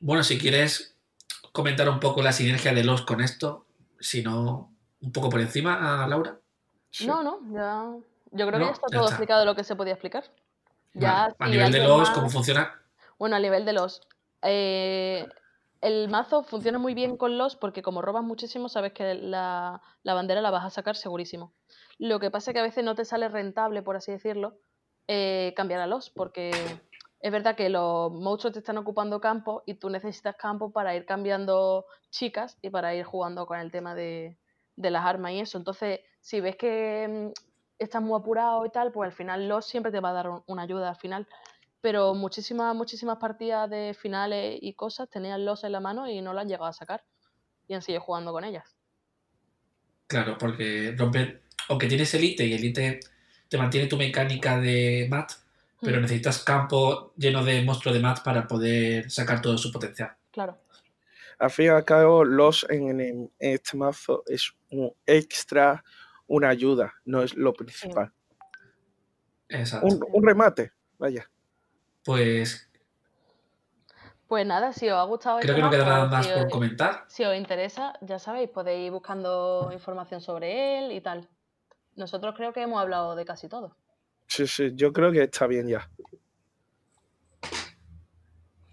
Bueno, 0.01 0.23
si 0.23 0.39
quieres 0.39 0.97
comentar 1.53 1.89
un 1.89 2.01
poco 2.01 2.23
la 2.23 2.33
sinergia 2.33 2.73
de 2.73 2.85
los 2.85 3.03
con 3.03 3.21
esto, 3.21 3.67
si 3.99 4.23
no, 4.23 4.73
un 5.01 5.13
poco 5.13 5.31
por 5.31 5.41
encima, 5.41 6.07
Laura. 6.07 6.39
No, 7.05 7.23
no, 7.23 7.41
ya. 7.53 7.85
Yo 8.33 8.47
creo 8.47 8.59
que 8.59 8.67
ya 8.67 8.73
está 8.73 8.87
todo 8.89 9.09
explicado 9.09 9.45
lo 9.45 9.55
que 9.55 9.65
se 9.65 9.77
podía 9.77 9.95
explicar. 9.95 10.25
Ya, 10.95 11.35
a 11.39 11.49
nivel 11.49 11.73
de 11.73 11.81
los, 11.81 12.11
¿cómo 12.11 12.31
funciona? 12.31 12.81
Bueno, 13.19 13.37
a 13.37 13.41
nivel 13.41 13.65
de 13.65 13.73
los. 13.73 14.03
Eh, 14.43 15.27
el 15.81 16.09
mazo 16.09 16.43
funciona 16.43 16.79
muy 16.79 16.95
bien 16.95 17.17
con 17.17 17.39
los 17.39 17.57
porque 17.57 17.83
como 17.83 18.03
robas 18.03 18.25
muchísimo, 18.25 18.69
sabes 18.69 18.93
que 18.93 19.15
la, 19.15 19.81
la, 20.03 20.15
bandera 20.15 20.41
la 20.41 20.51
vas 20.51 20.65
a 20.65 20.71
sacar 20.71 20.97
segurísimo. 20.97 21.53
Lo 21.99 22.19
que 22.19 22.31
pasa 22.31 22.51
es 22.51 22.55
que 22.55 22.61
a 22.61 22.65
veces 22.65 22.85
no 22.85 22.95
te 22.95 23.05
sale 23.05 23.29
rentable, 23.29 23.83
por 23.83 23.97
así 23.97 24.13
decirlo, 24.13 24.59
eh, 25.09 25.53
cambiar 25.57 25.81
a 25.81 25.87
los, 25.87 26.11
porque 26.11 26.51
es 27.21 27.33
verdad 27.33 27.57
que 27.57 27.69
los 27.69 28.13
monstruos 28.13 28.53
te 28.53 28.59
están 28.59 28.79
ocupando 28.79 29.21
campo 29.21 29.63
y 29.67 29.75
tú 29.75 29.91
necesitas 29.91 30.37
campo 30.37 30.71
para 30.71 30.95
ir 30.95 31.07
cambiando 31.07 31.87
chicas 32.11 32.59
y 32.63 32.71
para 32.71 32.95
ir 32.95 33.05
jugando 33.05 33.47
con 33.47 33.59
el 33.59 33.71
tema 33.71 33.95
de, 33.95 34.39
las 34.77 35.05
armas 35.05 35.33
y 35.33 35.41
eso. 35.41 35.59
Entonces, 35.59 36.01
si 36.21 36.41
ves 36.41 36.57
que 36.57 37.07
mm, 37.09 37.41
estás 37.79 38.03
muy 38.03 38.19
apurado 38.19 38.65
y 38.67 38.71
tal, 38.71 38.93
pues 38.93 39.09
al 39.09 39.17
final 39.17 39.49
los 39.49 39.67
siempre 39.67 39.91
te 39.91 40.01
va 40.01 40.11
a 40.11 40.13
dar 40.13 40.31
una 40.47 40.63
ayuda 40.63 40.91
al 40.91 40.97
final. 40.97 41.27
Pero 41.81 42.15
muchísimas, 42.15 42.75
muchísimas 42.75 43.19
partidas 43.19 43.71
de 43.71 43.95
finales 43.95 44.59
y 44.61 44.75
cosas 44.75 45.09
tenían 45.09 45.45
los 45.45 45.65
en 45.65 45.73
la 45.73 45.81
mano 45.81 46.09
y 46.09 46.21
no 46.21 46.33
lo 46.33 46.41
han 46.41 46.49
llegado 46.49 46.67
a 46.67 46.73
sacar. 46.73 47.05
Y 47.69 47.75
han 47.75 47.83
seguido 47.83 48.03
jugando 48.03 48.33
con 48.33 48.45
ellas. 48.45 48.77
Claro, 50.07 50.37
porque 50.39 50.95
romper, 50.97 51.43
aunque 51.69 51.89
tienes 51.89 52.13
elite 52.15 52.45
y 52.47 52.55
elite 52.55 53.01
te 53.49 53.59
mantiene 53.59 53.89
tu 53.89 53.97
mecánica 53.97 54.59
de 54.59 55.07
mat, 55.11 55.33
pero 55.81 55.99
mm. 55.99 56.03
necesitas 56.03 56.43
campo 56.43 57.13
lleno 57.17 57.45
de 57.45 57.63
monstruos 57.63 57.95
de 57.95 58.03
mat 58.03 58.23
para 58.23 58.47
poder 58.47 59.11
sacar 59.11 59.43
todo 59.43 59.59
su 59.59 59.71
potencial. 59.71 60.13
Claro. 60.31 60.59
Al 61.39 61.51
fin 61.51 61.67
y 61.67 61.69
al 61.69 61.85
cabo, 61.85 62.25
los 62.25 62.67
en, 62.71 63.31
este 63.39 63.77
mazo 63.77 64.23
es 64.27 64.53
un 64.71 64.93
extra, 65.05 65.85
una 66.27 66.49
ayuda, 66.49 66.95
no 67.05 67.23
es 67.23 67.35
lo 67.35 67.53
principal. 67.53 68.13
Exacto. 69.49 69.87
Un, 70.13 70.27
remate, 70.27 70.73
vaya. 70.99 71.29
Pues. 72.05 72.69
Pues 74.27 74.47
nada, 74.47 74.73
si 74.73 74.89
os 74.89 74.97
ha 74.97 75.05
gustado. 75.05 75.39
Creo 75.41 75.55
este 75.55 75.61
que 75.61 75.63
no 75.63 75.71
queda 75.71 75.85
nada 75.85 76.07
más 76.07 76.27
por 76.27 76.49
comentar. 76.49 77.05
Si 77.09 77.23
os 77.23 77.37
interesa, 77.37 77.93
ya 78.01 78.19
sabéis, 78.19 78.49
podéis 78.49 78.87
ir 78.87 78.93
buscando 78.93 79.71
información 79.73 80.21
sobre 80.21 80.79
él 80.79 80.93
y 80.93 81.01
tal. 81.01 81.29
Nosotros 81.95 82.35
creo 82.37 82.53
que 82.53 82.63
hemos 82.63 82.81
hablado 82.81 83.15
de 83.15 83.25
casi 83.25 83.49
todo. 83.49 83.77
Sí, 84.27 84.47
sí, 84.47 84.73
yo 84.75 84.93
creo 84.93 85.13
que 85.13 85.23
está 85.23 85.47
bien 85.47 85.69
ya. 85.69 85.89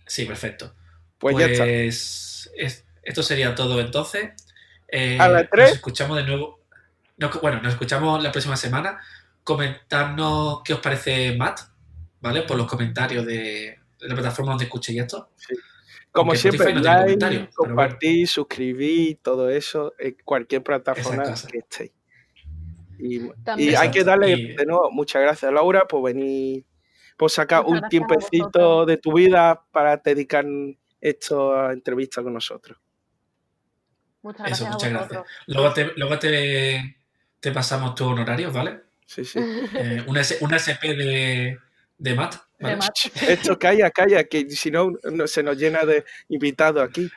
Sí, 0.05 0.25
perfecto. 0.25 0.75
Pues, 1.17 1.37
ya 1.37 1.45
está. 1.45 1.63
Pues, 1.63 2.51
esto 3.01 3.23
sería 3.23 3.55
todo 3.55 3.79
entonces. 3.79 4.31
Eh, 4.87 5.17
a 5.19 5.27
las 5.27 5.49
3. 5.49 5.69
Nos 5.69 5.75
escuchamos 5.75 6.17
de 6.17 6.23
nuevo. 6.23 6.59
bueno, 7.41 7.61
nos 7.61 7.73
escuchamos 7.73 8.21
la 8.21 8.31
próxima 8.31 8.57
semana. 8.57 8.99
Comentarnos 9.43 10.61
qué 10.63 10.73
os 10.73 10.79
parece 10.79 11.35
Matt, 11.35 11.61
¿vale? 12.21 12.43
Por 12.43 12.57
los 12.57 12.67
comentarios 12.67 13.25
de, 13.25 13.77
la 13.99 14.15
plataforma 14.15 14.51
donde 14.51 14.65
escuchéis 14.65 15.01
esto. 15.01 15.29
Sí. 15.35 15.55
Como 16.11 16.35
siempre, 16.35 16.75
like, 16.75 17.49
compartir, 17.55 18.27
suscribir, 18.27 19.17
todo 19.23 19.49
eso, 19.49 19.95
en 19.97 20.15
cualquier 20.23 20.61
plataforma 20.61 21.23
que 21.23 21.57
estéis. 21.57 21.91
Y, 23.03 23.75
hay 23.75 23.91
que 23.91 24.03
darle 24.03 24.55
de 24.57 24.65
nuevo 24.65 24.89
muchas 24.91 25.21
gracias, 25.21 25.51
Laura, 25.51 25.85
por 25.85 26.03
venir, 26.03 26.63
por 27.17 27.29
sacar 27.29 27.65
un 27.65 27.81
tiempecito 27.89 28.85
de 28.85 28.97
tu 28.97 29.13
vida 29.13 29.61
para 29.71 29.97
dedicar 29.97 30.45
esto 31.01 31.53
a 31.53 31.73
entrevista 31.73 32.23
con 32.23 32.33
nosotros. 32.33 32.77
Muchas 34.21 34.47
gracias. 34.47 34.69
muchas 34.69 34.89
gracias. 34.89 35.23
Luego, 35.47 35.73
te, 35.73 35.91
luego 35.97 36.17
te, 36.17 36.97
te, 37.41 37.51
pasamos 37.51 37.93
tus 37.93 38.07
honorarios, 38.07 38.53
¿vale? 38.53 38.83
Sí, 39.05 39.25
sí. 39.25 39.39
Eh, 39.75 40.05
una, 40.07 40.21
SP 40.55 40.95
de, 40.95 41.59
de 41.97 42.15
MAT. 42.15 42.35
Esto 43.27 43.59
calla, 43.59 43.91
calla, 43.91 44.23
que 44.23 44.49
si 44.49 44.71
no, 44.71 44.93
se 45.25 45.43
nos 45.43 45.57
llena 45.57 45.83
de 45.83 46.05
invitados 46.29 46.87
aquí. 46.87 47.11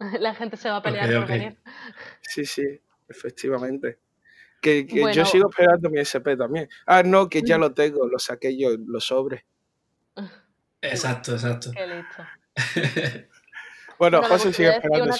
La 0.18 0.34
gente 0.34 0.56
se 0.56 0.70
va 0.70 0.76
a 0.76 0.82
pelear 0.82 1.12
por 1.12 1.26
venir. 1.28 1.58
Sí, 2.22 2.46
sí, 2.46 2.80
efectivamente. 3.06 3.98
Que, 4.64 4.86
yo 5.12 5.26
sigo 5.26 5.50
esperando 5.50 5.90
mi 5.90 6.00
SP 6.00 6.38
también. 6.38 6.70
Ah, 6.86 7.02
no, 7.02 7.28
que 7.28 7.42
ya 7.42 7.58
lo 7.58 7.74
tengo, 7.74 8.08
lo 8.08 8.18
saqué 8.18 8.56
yo, 8.56 8.70
los 8.86 9.04
sobres. 9.04 9.44
Exacto, 10.80 11.32
exacto. 11.32 11.70
Qué 11.72 11.86
listo. 11.86 12.22
bueno, 13.98 14.22
José 14.22 14.52
sigue 14.52 14.68
esperando. 14.68 15.14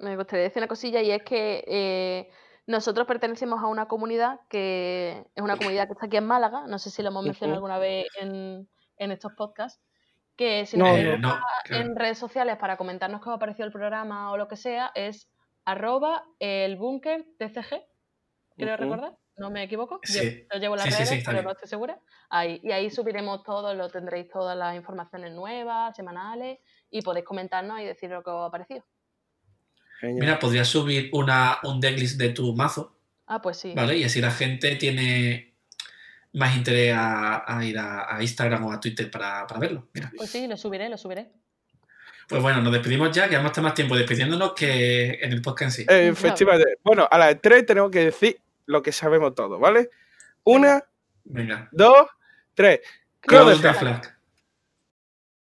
me 0.00 0.16
gustaría 0.16 0.44
decir 0.44 0.60
una 0.60 0.68
cosilla 0.68 1.00
y 1.00 1.12
es 1.12 1.22
que 1.22 1.64
eh, 1.66 2.28
nosotros 2.66 3.06
pertenecemos 3.06 3.62
a 3.62 3.68
una 3.68 3.86
comunidad 3.86 4.40
que 4.48 5.24
es 5.32 5.42
una 5.42 5.56
comunidad 5.56 5.86
que 5.86 5.92
está 5.92 6.06
aquí 6.06 6.16
en 6.16 6.26
Málaga, 6.26 6.66
no 6.66 6.80
sé 6.80 6.90
si 6.90 7.02
lo 7.02 7.10
hemos 7.10 7.24
mencionado 7.24 7.58
alguna 7.58 7.78
vez 7.78 8.06
en, 8.20 8.68
estos 8.98 9.32
podcasts, 9.34 9.80
que 10.36 10.66
si 10.66 10.76
nos 10.76 10.88
no, 11.20 11.38
en 11.70 11.94
redes 11.94 12.18
sociales 12.18 12.56
para 12.56 12.76
comentarnos 12.76 13.20
qué 13.22 13.28
os 13.28 13.36
ha 13.36 13.38
parecido 13.38 13.66
el 13.66 13.72
programa 13.72 14.32
o 14.32 14.36
lo 14.36 14.48
que 14.48 14.56
sea, 14.56 14.90
es 14.96 15.30
arroba 15.64 16.24
el 16.40 16.76
búnker 16.76 17.26
TCG, 17.38 17.80
creo 18.64 18.76
recordar, 18.76 19.16
no 19.36 19.50
me 19.50 19.62
equivoco. 19.62 20.00
Yo, 20.06 20.22
yo, 20.22 20.58
llevo 20.60 20.76
las 20.76 20.86
sí, 20.86 21.04
redes, 21.04 21.24
pero 21.24 21.42
no 21.42 21.52
estoy 21.52 21.68
segura. 21.68 21.98
Ahí, 22.28 22.60
y 22.62 22.72
ahí 22.72 22.90
subiremos 22.90 23.42
todo, 23.42 23.74
lo 23.74 23.88
tendréis 23.88 24.28
todas 24.28 24.56
las 24.56 24.76
informaciones 24.76 25.32
nuevas, 25.32 25.96
semanales, 25.96 26.58
y 26.90 27.02
podéis 27.02 27.24
comentarnos 27.24 27.80
y 27.80 27.84
decir 27.84 28.10
lo 28.10 28.22
que 28.22 28.30
os 28.30 28.48
ha 28.48 28.50
parecido. 28.50 28.84
Mira, 30.02 30.38
podrías 30.38 30.68
subir 30.68 31.10
una, 31.12 31.58
un 31.64 31.80
decklist 31.80 32.18
de 32.18 32.30
tu 32.30 32.54
mazo. 32.54 32.96
Ah, 33.26 33.42
pues 33.42 33.56
sí. 33.58 33.72
¿Vale? 33.74 33.96
Y 33.96 34.04
así 34.04 34.20
la 34.20 34.30
gente 34.30 34.76
tiene 34.76 35.56
más 36.34 36.56
interés 36.56 36.94
a, 36.96 37.60
ir 37.62 37.78
a, 37.78 38.18
Instagram 38.20 38.64
o 38.64 38.72
a 38.72 38.80
Twitter 38.80 39.10
para, 39.10 39.46
para 39.46 39.60
verlo. 39.60 39.88
Pues 40.16 40.30
sí, 40.30 40.46
lo 40.46 40.56
subiré, 40.56 40.88
lo 40.88 40.98
subiré. 40.98 41.32
Pues 42.28 42.42
bueno, 42.42 42.60
nos 42.60 42.72
despedimos 42.72 43.10
ya, 43.10 43.26
que 43.28 43.36
vamos 43.36 43.48
a 43.48 43.52
estar 43.52 43.64
más 43.64 43.74
tiempo 43.74 43.96
despidiéndonos 43.96 44.52
que 44.52 45.18
en 45.22 45.32
el 45.32 45.40
podcast 45.40 45.78
en 45.78 45.86
sí. 45.86 45.86
Efectivamente. 45.88 46.64
Pues. 46.64 46.84
Bueno, 46.84 47.08
a 47.10 47.18
las 47.18 47.40
tres 47.40 47.64
tenemos 47.64 47.90
que 47.90 48.04
decir 48.04 48.38
lo 48.68 48.82
que 48.82 48.92
sabemos 48.92 49.34
todos, 49.34 49.58
¿vale? 49.58 49.90
Una, 50.44 50.84
Venga. 51.24 51.68
dos, 51.72 52.06
tres. 52.54 52.80
Crowder 53.20 53.56
Flag. 53.74 54.17